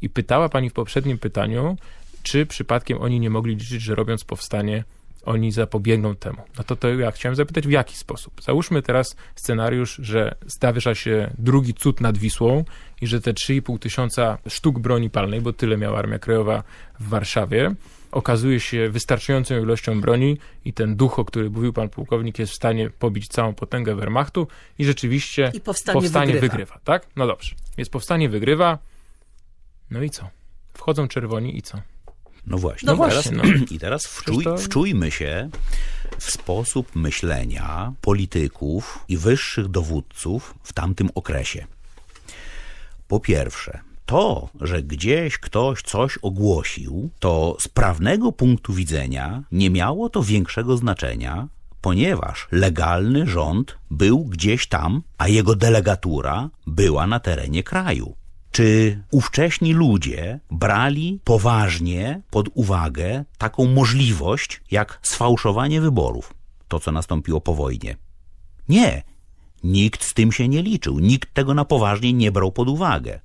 [0.01, 1.77] I pytała pani w poprzednim pytaniu,
[2.23, 4.83] czy przypadkiem oni nie mogli liczyć, że robiąc powstanie
[5.25, 6.41] oni zapobiegną temu.
[6.57, 8.41] No to, to ja chciałem zapytać, w jaki sposób?
[8.41, 12.65] Załóżmy teraz scenariusz, że zdarza się drugi cud nad Wisłą
[13.01, 16.63] i że te 3,5 tysiąca sztuk broni palnej, bo tyle miała Armia Krajowa
[16.99, 17.75] w Warszawie,
[18.11, 22.55] okazuje się wystarczającą ilością broni i ten duch, o którym mówił pan pułkownik, jest w
[22.55, 24.47] stanie pobić całą potęgę Wehrmachtu
[24.79, 26.51] i rzeczywiście I powstanie, powstanie wygrywa.
[26.51, 27.07] wygrywa, tak?
[27.15, 27.55] No dobrze.
[27.77, 28.77] Więc powstanie wygrywa,
[29.91, 30.29] no i co?
[30.73, 31.81] Wchodzą czerwoni i co?
[32.47, 32.87] No właśnie.
[32.87, 33.65] No I właśnie, teraz, no.
[33.75, 35.49] I teraz wczuj, to- wczujmy się
[36.19, 41.65] w sposób myślenia polityków i wyższych dowódców w tamtym okresie.
[43.07, 43.79] Po pierwsze,
[44.11, 50.77] to, że gdzieś ktoś coś ogłosił, to z prawnego punktu widzenia nie miało to większego
[50.77, 51.47] znaczenia,
[51.81, 58.15] ponieważ legalny rząd był gdzieś tam, a jego delegatura była na terenie kraju.
[58.51, 66.33] Czy ówcześni ludzie brali poważnie pod uwagę taką możliwość jak sfałszowanie wyborów,
[66.67, 67.97] to co nastąpiło po wojnie?
[68.69, 69.03] Nie,
[69.63, 73.19] nikt z tym się nie liczył, nikt tego na poważnie nie brał pod uwagę.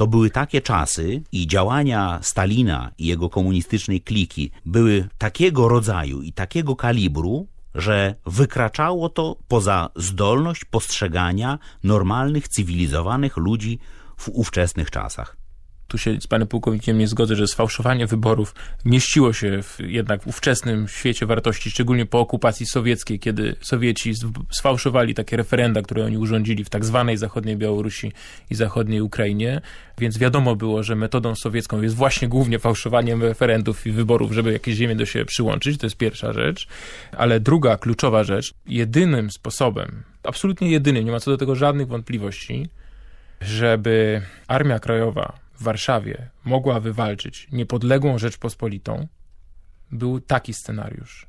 [0.00, 6.32] To były takie czasy i działania Stalina i jego komunistycznej kliki były takiego rodzaju i
[6.32, 13.78] takiego kalibru, że wykraczało to poza zdolność postrzegania normalnych, cywilizowanych ludzi
[14.16, 15.39] w ówczesnych czasach.
[15.90, 20.26] Tu się z panem pułkownikiem nie zgodzę, że sfałszowanie wyborów mieściło się w, jednak w
[20.26, 24.12] ówczesnym świecie wartości, szczególnie po okupacji sowieckiej, kiedy Sowieci
[24.50, 28.12] sfałszowali takie referenda, które oni urządzili w tak zwanej zachodniej Białorusi
[28.50, 29.60] i zachodniej Ukrainie,
[29.98, 34.74] więc wiadomo było, że metodą sowiecką jest właśnie głównie fałszowaniem referendów i wyborów, żeby jakieś
[34.74, 36.68] ziemie do siebie przyłączyć, to jest pierwsza rzecz,
[37.16, 42.68] ale druga kluczowa rzecz, jedynym sposobem, absolutnie jedynym, nie ma co do tego żadnych wątpliwości,
[43.40, 49.06] żeby Armia Krajowa w Warszawie mogła wywalczyć niepodległą Rzeczpospolitą,
[49.92, 51.26] był taki scenariusz.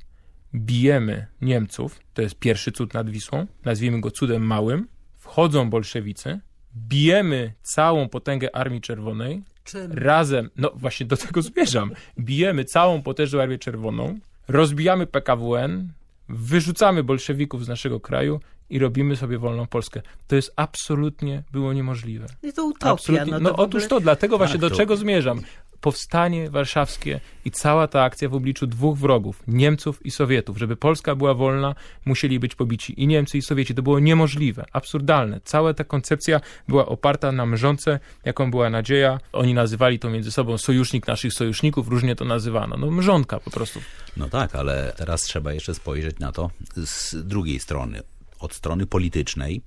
[0.54, 6.40] Bijemy Niemców, to jest pierwszy cud nad Wisłą, nazwijmy go cudem małym, wchodzą bolszewicy,
[6.76, 9.92] bijemy całą potęgę Armii Czerwonej, Czym?
[9.92, 14.18] razem, no właśnie do tego zmierzam, bijemy całą potężną Armię Czerwoną,
[14.48, 15.92] rozbijamy PKWN,
[16.28, 18.40] wyrzucamy bolszewików z naszego kraju
[18.72, 20.02] i robimy sobie wolną Polskę.
[20.28, 22.26] To jest absolutnie było niemożliwe.
[22.42, 22.90] I to utopia.
[22.90, 23.32] Absolutnie.
[23.32, 25.40] No, No, to w otóż ogóle- to, dlatego właśnie Tak, do to- czego zmierzam.
[25.80, 30.58] Powstanie warszawskie i cała ta akcja w obliczu dwóch wrogów, Niemców i Sowietów.
[30.58, 33.74] Żeby Polska była wolna, musieli być pobici i Niemcy, i Sowieci.
[33.74, 35.40] To było niemożliwe, absurdalne.
[35.44, 39.20] Cała ta koncepcja była oparta na mrzonce, jaką była nadzieja.
[39.32, 42.76] Oni nazywali to między sobą sojusznik naszych sojuszników, różnie to nazywano.
[42.76, 43.80] No mrzonka po prostu.
[44.16, 48.02] No tak, ale teraz trzeba jeszcze spojrzeć na to z drugiej strony.
[48.42, 49.62] Od strony politycznej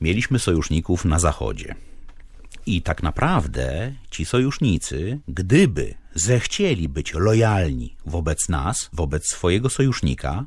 [0.00, 1.74] mieliśmy sojuszników na Zachodzie.
[2.66, 10.46] I tak naprawdę ci sojusznicy, gdyby zechcieli być lojalni wobec nas, wobec swojego sojusznika,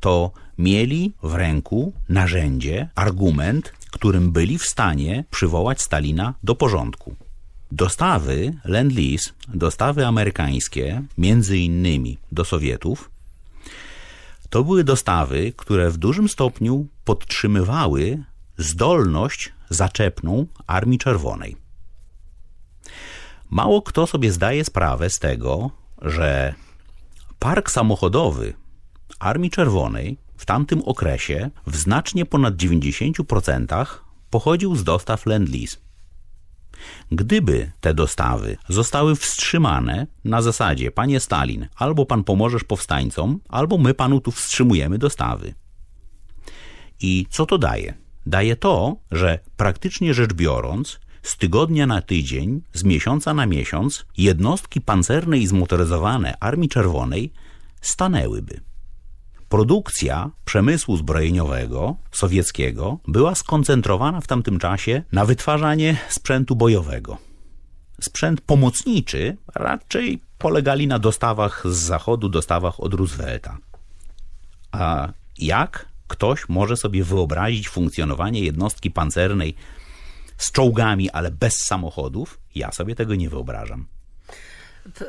[0.00, 7.16] to mieli w ręku narzędzie, argument, którym byli w stanie przywołać Stalina do porządku.
[7.72, 13.10] Dostawy Lend-Lease, dostawy amerykańskie, między innymi do Sowietów,
[14.54, 18.24] to były dostawy, które w dużym stopniu podtrzymywały
[18.58, 21.56] zdolność zaczepną Armii Czerwonej.
[23.50, 25.70] Mało kto sobie zdaje sprawę z tego,
[26.02, 26.54] że
[27.38, 28.54] park samochodowy
[29.18, 33.86] Armii Czerwonej w tamtym okresie w znacznie ponad 90%
[34.30, 35.83] pochodził z dostaw Lend-Lease.
[37.12, 43.94] Gdyby te dostawy zostały wstrzymane na zasadzie panie Stalin, albo pan pomożesz powstańcom, albo my
[43.94, 45.54] panu tu wstrzymujemy dostawy.
[47.00, 47.94] I co to daje?
[48.26, 54.80] Daje to, że praktycznie rzecz biorąc, z tygodnia na tydzień, z miesiąca na miesiąc, jednostki
[54.80, 57.32] pancerne i zmotoryzowane Armii Czerwonej
[57.80, 58.60] stanęłyby.
[59.54, 67.18] Produkcja przemysłu zbrojeniowego sowieckiego była skoncentrowana w tamtym czasie na wytwarzanie sprzętu bojowego.
[68.00, 73.58] Sprzęt pomocniczy raczej polegali na dostawach z zachodu, dostawach od Roosevelta.
[74.72, 79.54] A jak ktoś może sobie wyobrazić funkcjonowanie jednostki pancernej
[80.36, 82.40] z czołgami, ale bez samochodów?
[82.54, 83.86] Ja sobie tego nie wyobrażam.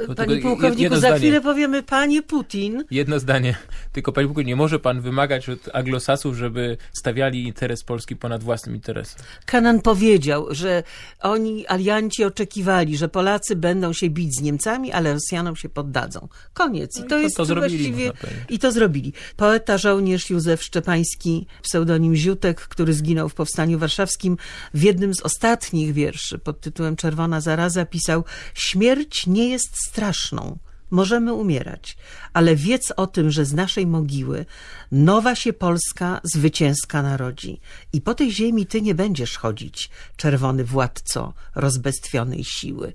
[0.07, 2.83] No Panie pułkowniku, za chwilę powiemy, panie Putin.
[2.91, 3.55] Jedno zdanie.
[3.91, 8.75] Tylko, panie Bóg, nie może pan wymagać od anglosasów, żeby stawiali interes Polski ponad własnym
[8.75, 9.21] interesem.
[9.45, 10.83] Kanan powiedział, że
[11.21, 16.27] oni, alianci, oczekiwali, że Polacy będą się bić z Niemcami, ale Rosjanom się poddadzą.
[16.53, 16.97] Koniec.
[16.97, 18.11] I No to to- jest to właściwie...
[18.49, 19.13] I to zrobili.
[19.35, 24.37] Poeta, żołnierz Józef Szczepański, pseudonim Ziutek, który zginął w Powstaniu Warszawskim,
[24.73, 28.23] w jednym z ostatnich wierszy pod tytułem Czerwona zaraza pisał
[28.53, 30.57] Śmierć nie jest straszną.
[30.91, 31.97] Możemy umierać,
[32.33, 34.45] ale wiedz o tym, że z naszej mogiły
[34.91, 37.59] nowa się Polska zwycięska narodzi.
[37.93, 42.93] I po tej ziemi ty nie będziesz chodzić, czerwony władco rozbestwionej siły.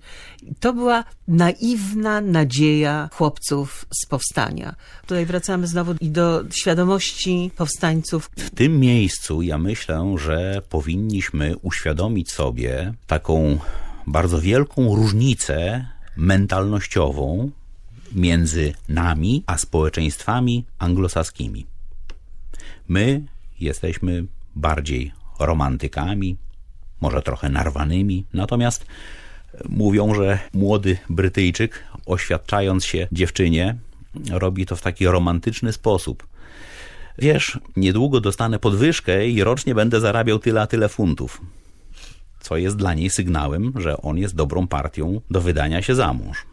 [0.60, 4.74] To była naiwna nadzieja chłopców z powstania.
[5.06, 8.30] Tutaj wracamy znowu i do świadomości powstańców.
[8.36, 13.58] W tym miejscu ja myślę, że powinniśmy uświadomić sobie taką
[14.06, 15.86] bardzo wielką różnicę
[16.20, 17.50] mentalnościową
[18.12, 21.66] między nami a społeczeństwami anglosaskimi.
[22.88, 23.22] My
[23.60, 24.24] jesteśmy
[24.56, 26.36] bardziej romantykami,
[27.00, 28.86] może trochę narwanymi, natomiast
[29.68, 33.76] mówią, że młody Brytyjczyk, oświadczając się dziewczynie,
[34.30, 36.26] robi to w taki romantyczny sposób.
[37.18, 41.40] Wiesz, niedługo dostanę podwyżkę i rocznie będę zarabiał tyle a tyle funtów.
[42.40, 46.46] Co jest dla niej sygnałem, że on jest dobrą partią do wydania się za mąż.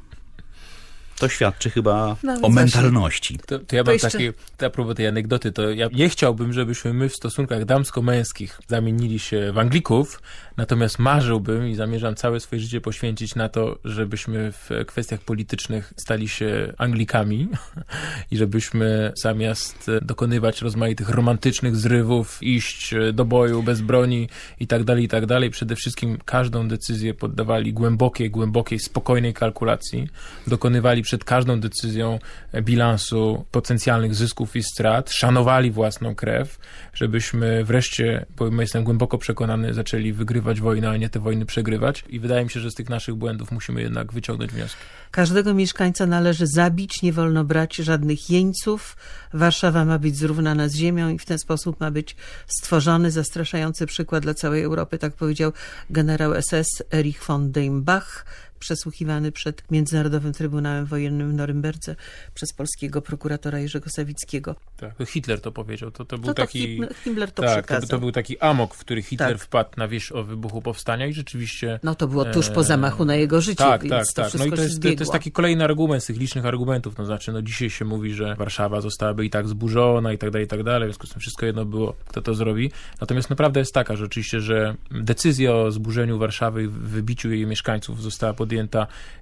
[1.20, 3.38] To świadczy chyba Nawet o mentalności.
[3.46, 4.34] To, to ja To mam jeszcze- takie,
[4.66, 9.52] a propos tej anegdoty, to ja nie chciałbym, żebyśmy my w stosunkach damsko-męskich zamienili się
[9.54, 10.22] w Anglików,
[10.58, 16.30] natomiast marzyłbym i zamierzam całe swoje życie poświęcić na to, żebyśmy w kwestiach politycznych stali
[16.30, 17.48] się Anglikami
[18.32, 25.04] i żebyśmy zamiast dokonywać rozmaitych romantycznych zrywów, iść do boju bez broni i tak dalej,
[25.04, 30.08] i tak dalej, przede wszystkim każdą decyzję poddawali głębokiej, głębokiej, spokojnej kalkulacji,
[30.48, 32.20] dokonywali przed każdą decyzją
[32.52, 36.60] e, bilansu potencjalnych zysków i strat, szanowali własną krew,
[36.94, 42.20] żebyśmy wreszcie, bo jestem głęboko przekonany, zaczęli wygrywać wojnę, a nie te wojny przegrywać i
[42.20, 44.82] wydaje mi się, że z tych naszych błędów musimy jednak wyciągnąć wnioski.
[45.12, 48.98] Każdego mieszkańca należy zabić, nie wolno brać żadnych jeńców.
[49.34, 52.16] Warszawa ma być zrównana z ziemią i w ten sposób ma być
[52.48, 55.52] stworzony zastraszający przykład dla całej Europy, tak powiedział
[55.90, 58.26] generał SS Erich von Deimbach,
[58.60, 61.96] przesłuchiwany przed Międzynarodowym Trybunałem Wojennym w Norymberdze
[62.34, 64.56] przez polskiego prokuratora Jerzego Sawickiego.
[64.78, 65.92] Tak, to Hitler to powiedział.
[65.92, 66.60] To, to był To, to taki...
[66.60, 67.90] Him- Himmler to tak, to, przekazał.
[67.90, 69.42] to był taki amok, w który Hitler Tak.
[69.42, 71.80] wpadł na wierzch o wybuchu powstania i rzeczywiście...
[71.84, 74.40] No to było tuż po e, zamachu na jego życie, Tak, więc tak, to tak.
[74.40, 76.98] No i to jest, to, to jest taki kolejny argument z tych licznych argumentów.
[76.98, 80.46] No znaczy, no dzisiaj się mówi, że Warszawa zostałaby i tak zburzona i tak dalej,
[80.46, 80.90] i tak dalej.
[80.90, 82.72] W związku z tym wszystko jedno było, kto to zrobi.
[83.02, 87.46] Natomiast no, prawda jest taka, że oczywiście, że decyzja o zburzeniu Warszawy i wybiciu jej
[87.48, 88.47] mieszkańców została podjęta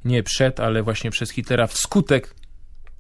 [0.06, 2.36] nie przed, ale właśnie przez Hitlera wskutek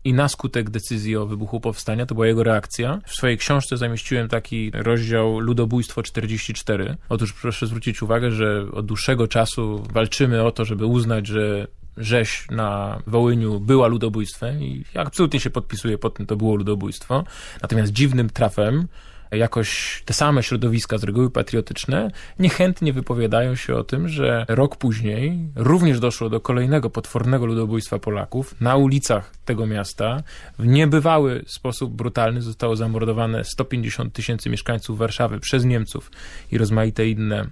[0.03, 3.01] i na skutek decyzji o wybuchu powstania, to była jego reakcja.
[3.05, 6.97] W swojej książce zamieściłem taki rozdział Ludobójstwo 44.
[7.09, 11.67] Otóż proszę zwrócić uwagę, że od dłuższego czasu walczymy o to, żeby uznać, że
[11.97, 17.23] rzeź na Wołyniu była ludobójstwem i absolutnie się podpisuję pod tym, to było ludobójstwo.
[17.61, 18.87] Natomiast dziwnym trafem
[19.31, 25.39] jakoś te same środowiska z reguły patriotyczne niechętnie wypowiadają się o tym, że rok później
[25.55, 30.23] również doszło do kolejnego potwornego ludobójstwa Polaków na ulicach tego miasta.
[30.59, 36.11] W niebywały sposób brutalny zostało zamordowane 150 tysięcy mieszkańców Warszawy przez Niemców
[36.51, 37.47] i rozmaite inne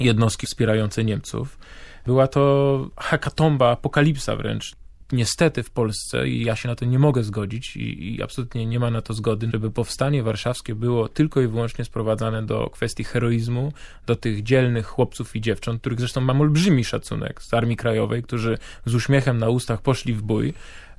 [0.00, 1.58] jednostki wspierające Niemców.
[2.06, 4.77] Była to hekatomba, apokalipsa wręcz.
[5.12, 8.80] Niestety w Polsce, i ja się na to nie mogę zgodzić, i, i absolutnie nie
[8.80, 13.72] ma na to zgody, żeby powstanie warszawskie było tylko i wyłącznie sprowadzane do kwestii heroizmu,
[14.06, 18.58] do tych dzielnych chłopców i dziewcząt, których zresztą mam olbrzymi szacunek z Armii Krajowej, którzy
[18.86, 20.54] z uśmiechem na ustach poszli w bój,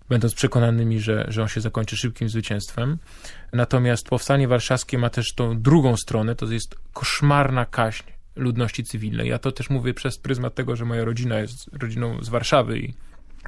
[0.10, 2.98] będąc przekonanymi, że, że on się zakończy szybkim zwycięstwem.
[3.54, 8.04] Natomiast powstanie warszawskie ma też tą drugą stronę, to jest koszmarna kaśń
[8.36, 9.30] ludności cywilnej.
[9.30, 12.94] Ja to też mówię przez pryzmat tego, że moja rodzina jest rodziną z Warszawy i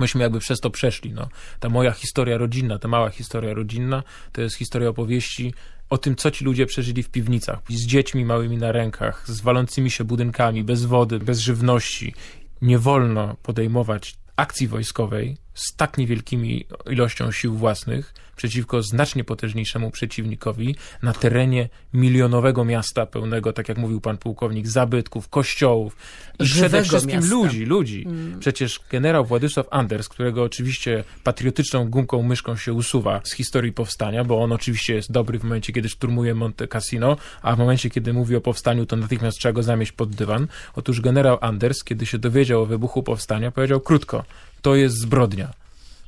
[0.01, 1.13] myśmy jakby przez to przeszli.
[1.13, 1.29] No.
[1.59, 5.53] Ta moja historia rodzinna, ta mała historia rodzinna, to jest historia opowieści
[5.89, 9.91] o tym, co ci ludzie przeżyli w piwnicach, z dziećmi małymi na rękach, z walącymi
[9.91, 12.13] się budynkami, bez wody, bez żywności.
[12.61, 20.75] Nie wolno podejmować akcji wojskowej z tak niewielkimi ilością sił własnych przeciwko znacznie potężniejszemu przeciwnikowi
[21.01, 25.97] na terenie milionowego miasta pełnego, tak jak mówił pan pułkownik, zabytków, kościołów
[26.39, 27.35] i Żywego przede wszystkim miasta.
[27.35, 28.07] ludzi, ludzi.
[28.39, 34.43] Przecież generał Władysław Anders, którego oczywiście patriotyczną gumką myszką się usuwa z historii powstania, bo
[34.43, 38.35] on oczywiście jest dobry w momencie, kiedy szturmuje Monte Cassino, a w momencie, kiedy mówi
[38.35, 40.47] o powstaniu, to natychmiast trzeba go zamieść pod dywan.
[40.75, 44.23] Otóż generał Anders, kiedy się dowiedział o wybuchu powstania, powiedział krótko,
[44.61, 45.53] to jest zbrodnia.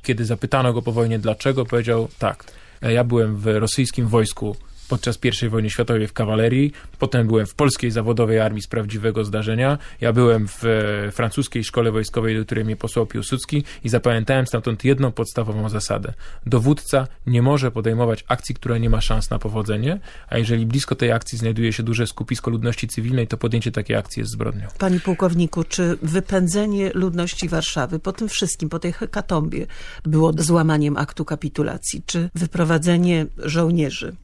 [0.02, 2.44] Kiedy zapytano go po wojnie dlaczego, powiedział tak,
[2.82, 4.56] ja byłem w rosyjskim wojsku
[4.88, 9.78] podczas I wojny światowej w kawalerii, potem byłem w polskiej zawodowej armii z prawdziwego zdarzenia,
[10.00, 14.84] ja byłem w e, francuskiej szkole wojskowej, do której mnie posłał Piłsudski i zapamiętałem stamtąd
[14.84, 16.12] jedną podstawową zasadę.
[16.46, 21.12] Dowódca nie może podejmować akcji, która nie ma szans na powodzenie, a jeżeli blisko tej
[21.12, 24.68] akcji znajduje się duże skupisko ludności cywilnej, to podjęcie takiej akcji jest zbrodnią.
[24.78, 29.66] Panie pułkowniku, czy wypędzenie ludności Warszawy po tym wszystkim, po tej hekatombie
[30.04, 32.02] było złamaniem aktu kapitulacji?
[32.06, 34.16] Czy wyprowadzenie żołnierzy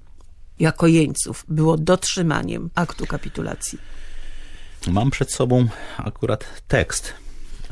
[0.60, 3.78] jako jeńców było dotrzymaniem aktu kapitulacji?
[4.88, 7.14] Mam przed sobą akurat tekst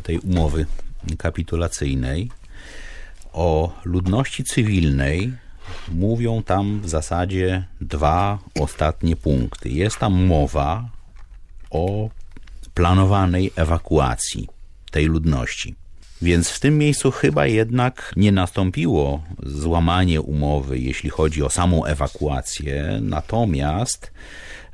[0.03, 0.67] tej umowy
[1.19, 2.31] kapitulacyjnej.
[3.33, 5.33] O ludności cywilnej
[5.89, 9.69] mówią tam w zasadzie dwa ostatnie punkty.
[9.69, 10.89] Jest tam mowa
[11.71, 12.11] o
[12.75, 14.49] planowanej ewakuacji
[14.91, 15.75] tej ludności.
[16.23, 22.99] Więc w tym miejscu chyba jednak nie nastąpiło złamanie umowy, jeśli chodzi o samą ewakuację,
[23.03, 24.13] natomiast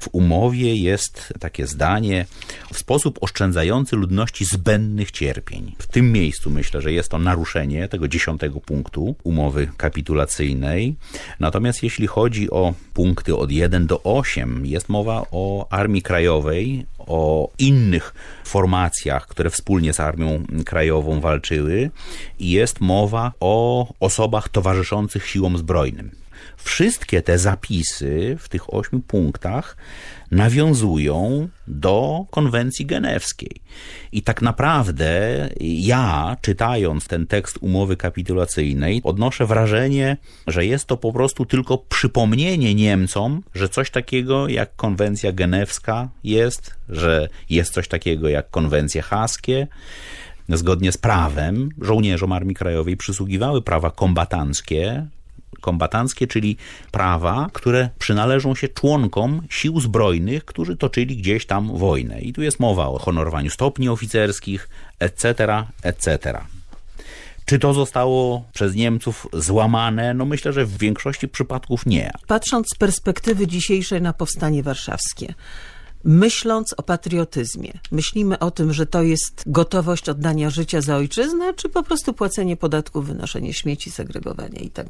[0.05, 2.27] w umowie jest takie zdanie
[2.73, 5.75] w sposób oszczędzający ludności zbędnych cierpień.
[5.79, 10.97] W tym miejscu myślę, że jest to naruszenie tego dziesiątego punktu umowy kapitulacyjnej.
[11.41, 17.51] Natomiast jeśli chodzi o punkty od 1 do 8, jest mowa o Armii Krajowej, o
[17.59, 21.91] innych formacjach, które wspólnie z Armią Krajową walczyły
[22.39, 26.24] i jest mowa o osobach towarzyszących siłom zbrojnym.
[26.57, 29.77] Wszystkie te zapisy w tych ośmiu punktach
[30.31, 33.51] nawiązują do konwencji genewskiej.
[34.13, 35.11] I tak naprawdę
[35.61, 42.75] ja, czytając ten tekst umowy kapitulacyjnej, odnoszę wrażenie, że jest to po prostu tylko przypomnienie
[42.75, 49.67] Niemcom, że coś takiego jak konwencja genewska jest, że jest coś takiego jak konwencje haskie.
[50.49, 55.07] Zgodnie z prawem żołnierzom Armii Krajowej przysługiwały prawa kombatanckie,
[55.61, 56.57] kombatanckie, czyli
[56.91, 62.21] prawa, które przynależą się członkom sił zbrojnych, którzy toczyli gdzieś tam wojnę.
[62.21, 65.35] I tu jest mowa o honorowaniu stopni oficerskich, etc.,
[65.83, 66.39] etc.
[67.45, 70.15] Czy to zostało przez Niemców złamane?
[70.15, 72.11] No myślę, że w większości przypadków nie.
[72.27, 75.35] Patrząc z perspektywy dzisiejszej na powstanie warszawskie,
[76.05, 81.69] myśląc o patriotyzmie, myślimy o tym, że to jest gotowość oddania życia za ojczyznę, czy
[81.69, 84.87] po prostu płacenie podatków, wynoszenie śmieci, segregowanie i tak?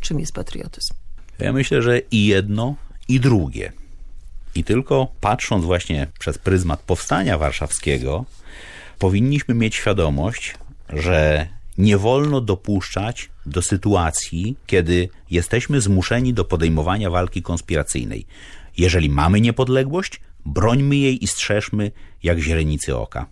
[0.00, 0.94] Czym jest patriotyzm?
[1.38, 2.74] Ja myślę, że i jedno,
[3.08, 3.72] i drugie.
[4.54, 8.24] I tylko patrząc właśnie przez pryzmat powstania warszawskiego,
[8.98, 10.54] powinniśmy mieć świadomość,
[10.88, 11.48] że
[11.78, 18.26] nie wolno dopuszczać do sytuacji, kiedy jesteśmy zmuszeni do podejmowania walki konspiracyjnej.
[18.78, 21.90] Jeżeli mamy niepodległość, brońmy jej i strzeżmy
[22.22, 23.26] jak źrenicy oka.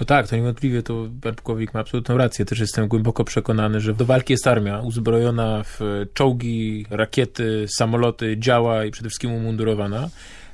[0.00, 2.44] No tak, to niewątpliwie to pan pułkownik ma absolutną rację.
[2.44, 5.80] Też jestem głęboko przekonany, że do walki jest armia uzbrojona w
[6.14, 10.08] czołgi, rakiety, samoloty, działa i przede wszystkim umundurowana.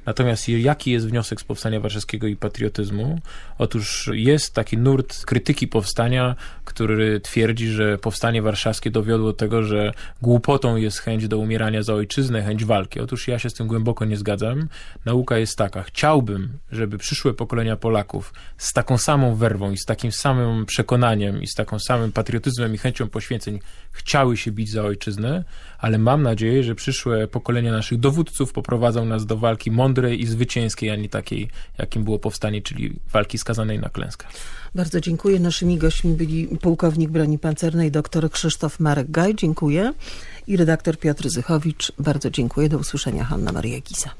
[0.06, 3.18] Natomiast jaki jest wniosek z powstania warszawskiego i patriotyzmu?
[3.58, 9.92] Otóż jest taki nurt krytyki powstania, który twierdzi, że powstanie warszawskie dowiodło do tego, że
[10.22, 13.00] głupotą jest chęć do umierania za ojczyznę, chęć walki.
[13.00, 14.68] Otóż ja się z tym głęboko nie zgadzam.
[15.04, 15.82] Nauka jest taka.
[15.82, 21.46] Chciałbym, żeby przyszłe pokolenia Polaków z taką samą werwą i z takim samym przekonaniem i
[21.46, 23.58] z taką samym patriotyzmem i chęcią poświęceń
[23.92, 25.44] chciały się bić za ojczyznę,
[25.78, 30.90] ale mam nadzieję, że przyszłe pokolenia naszych dowódców poprowadzą nas do walki mądrej i zwycięskiej,
[30.90, 34.26] a nie takiej, jakim było powstanie, czyli walki skazanej na klęskę.
[34.74, 35.40] Bardzo dziękuję.
[35.40, 39.34] Naszymi gośćmi byli pułkownik broni pancernej dr Krzysztof Marek-Gaj.
[39.34, 39.92] Dziękuję.
[40.46, 41.92] I redaktor Piotr Zychowicz.
[41.98, 42.68] Bardzo dziękuję.
[42.68, 43.24] Do usłyszenia.
[43.24, 44.10] Hanna Maria Giza.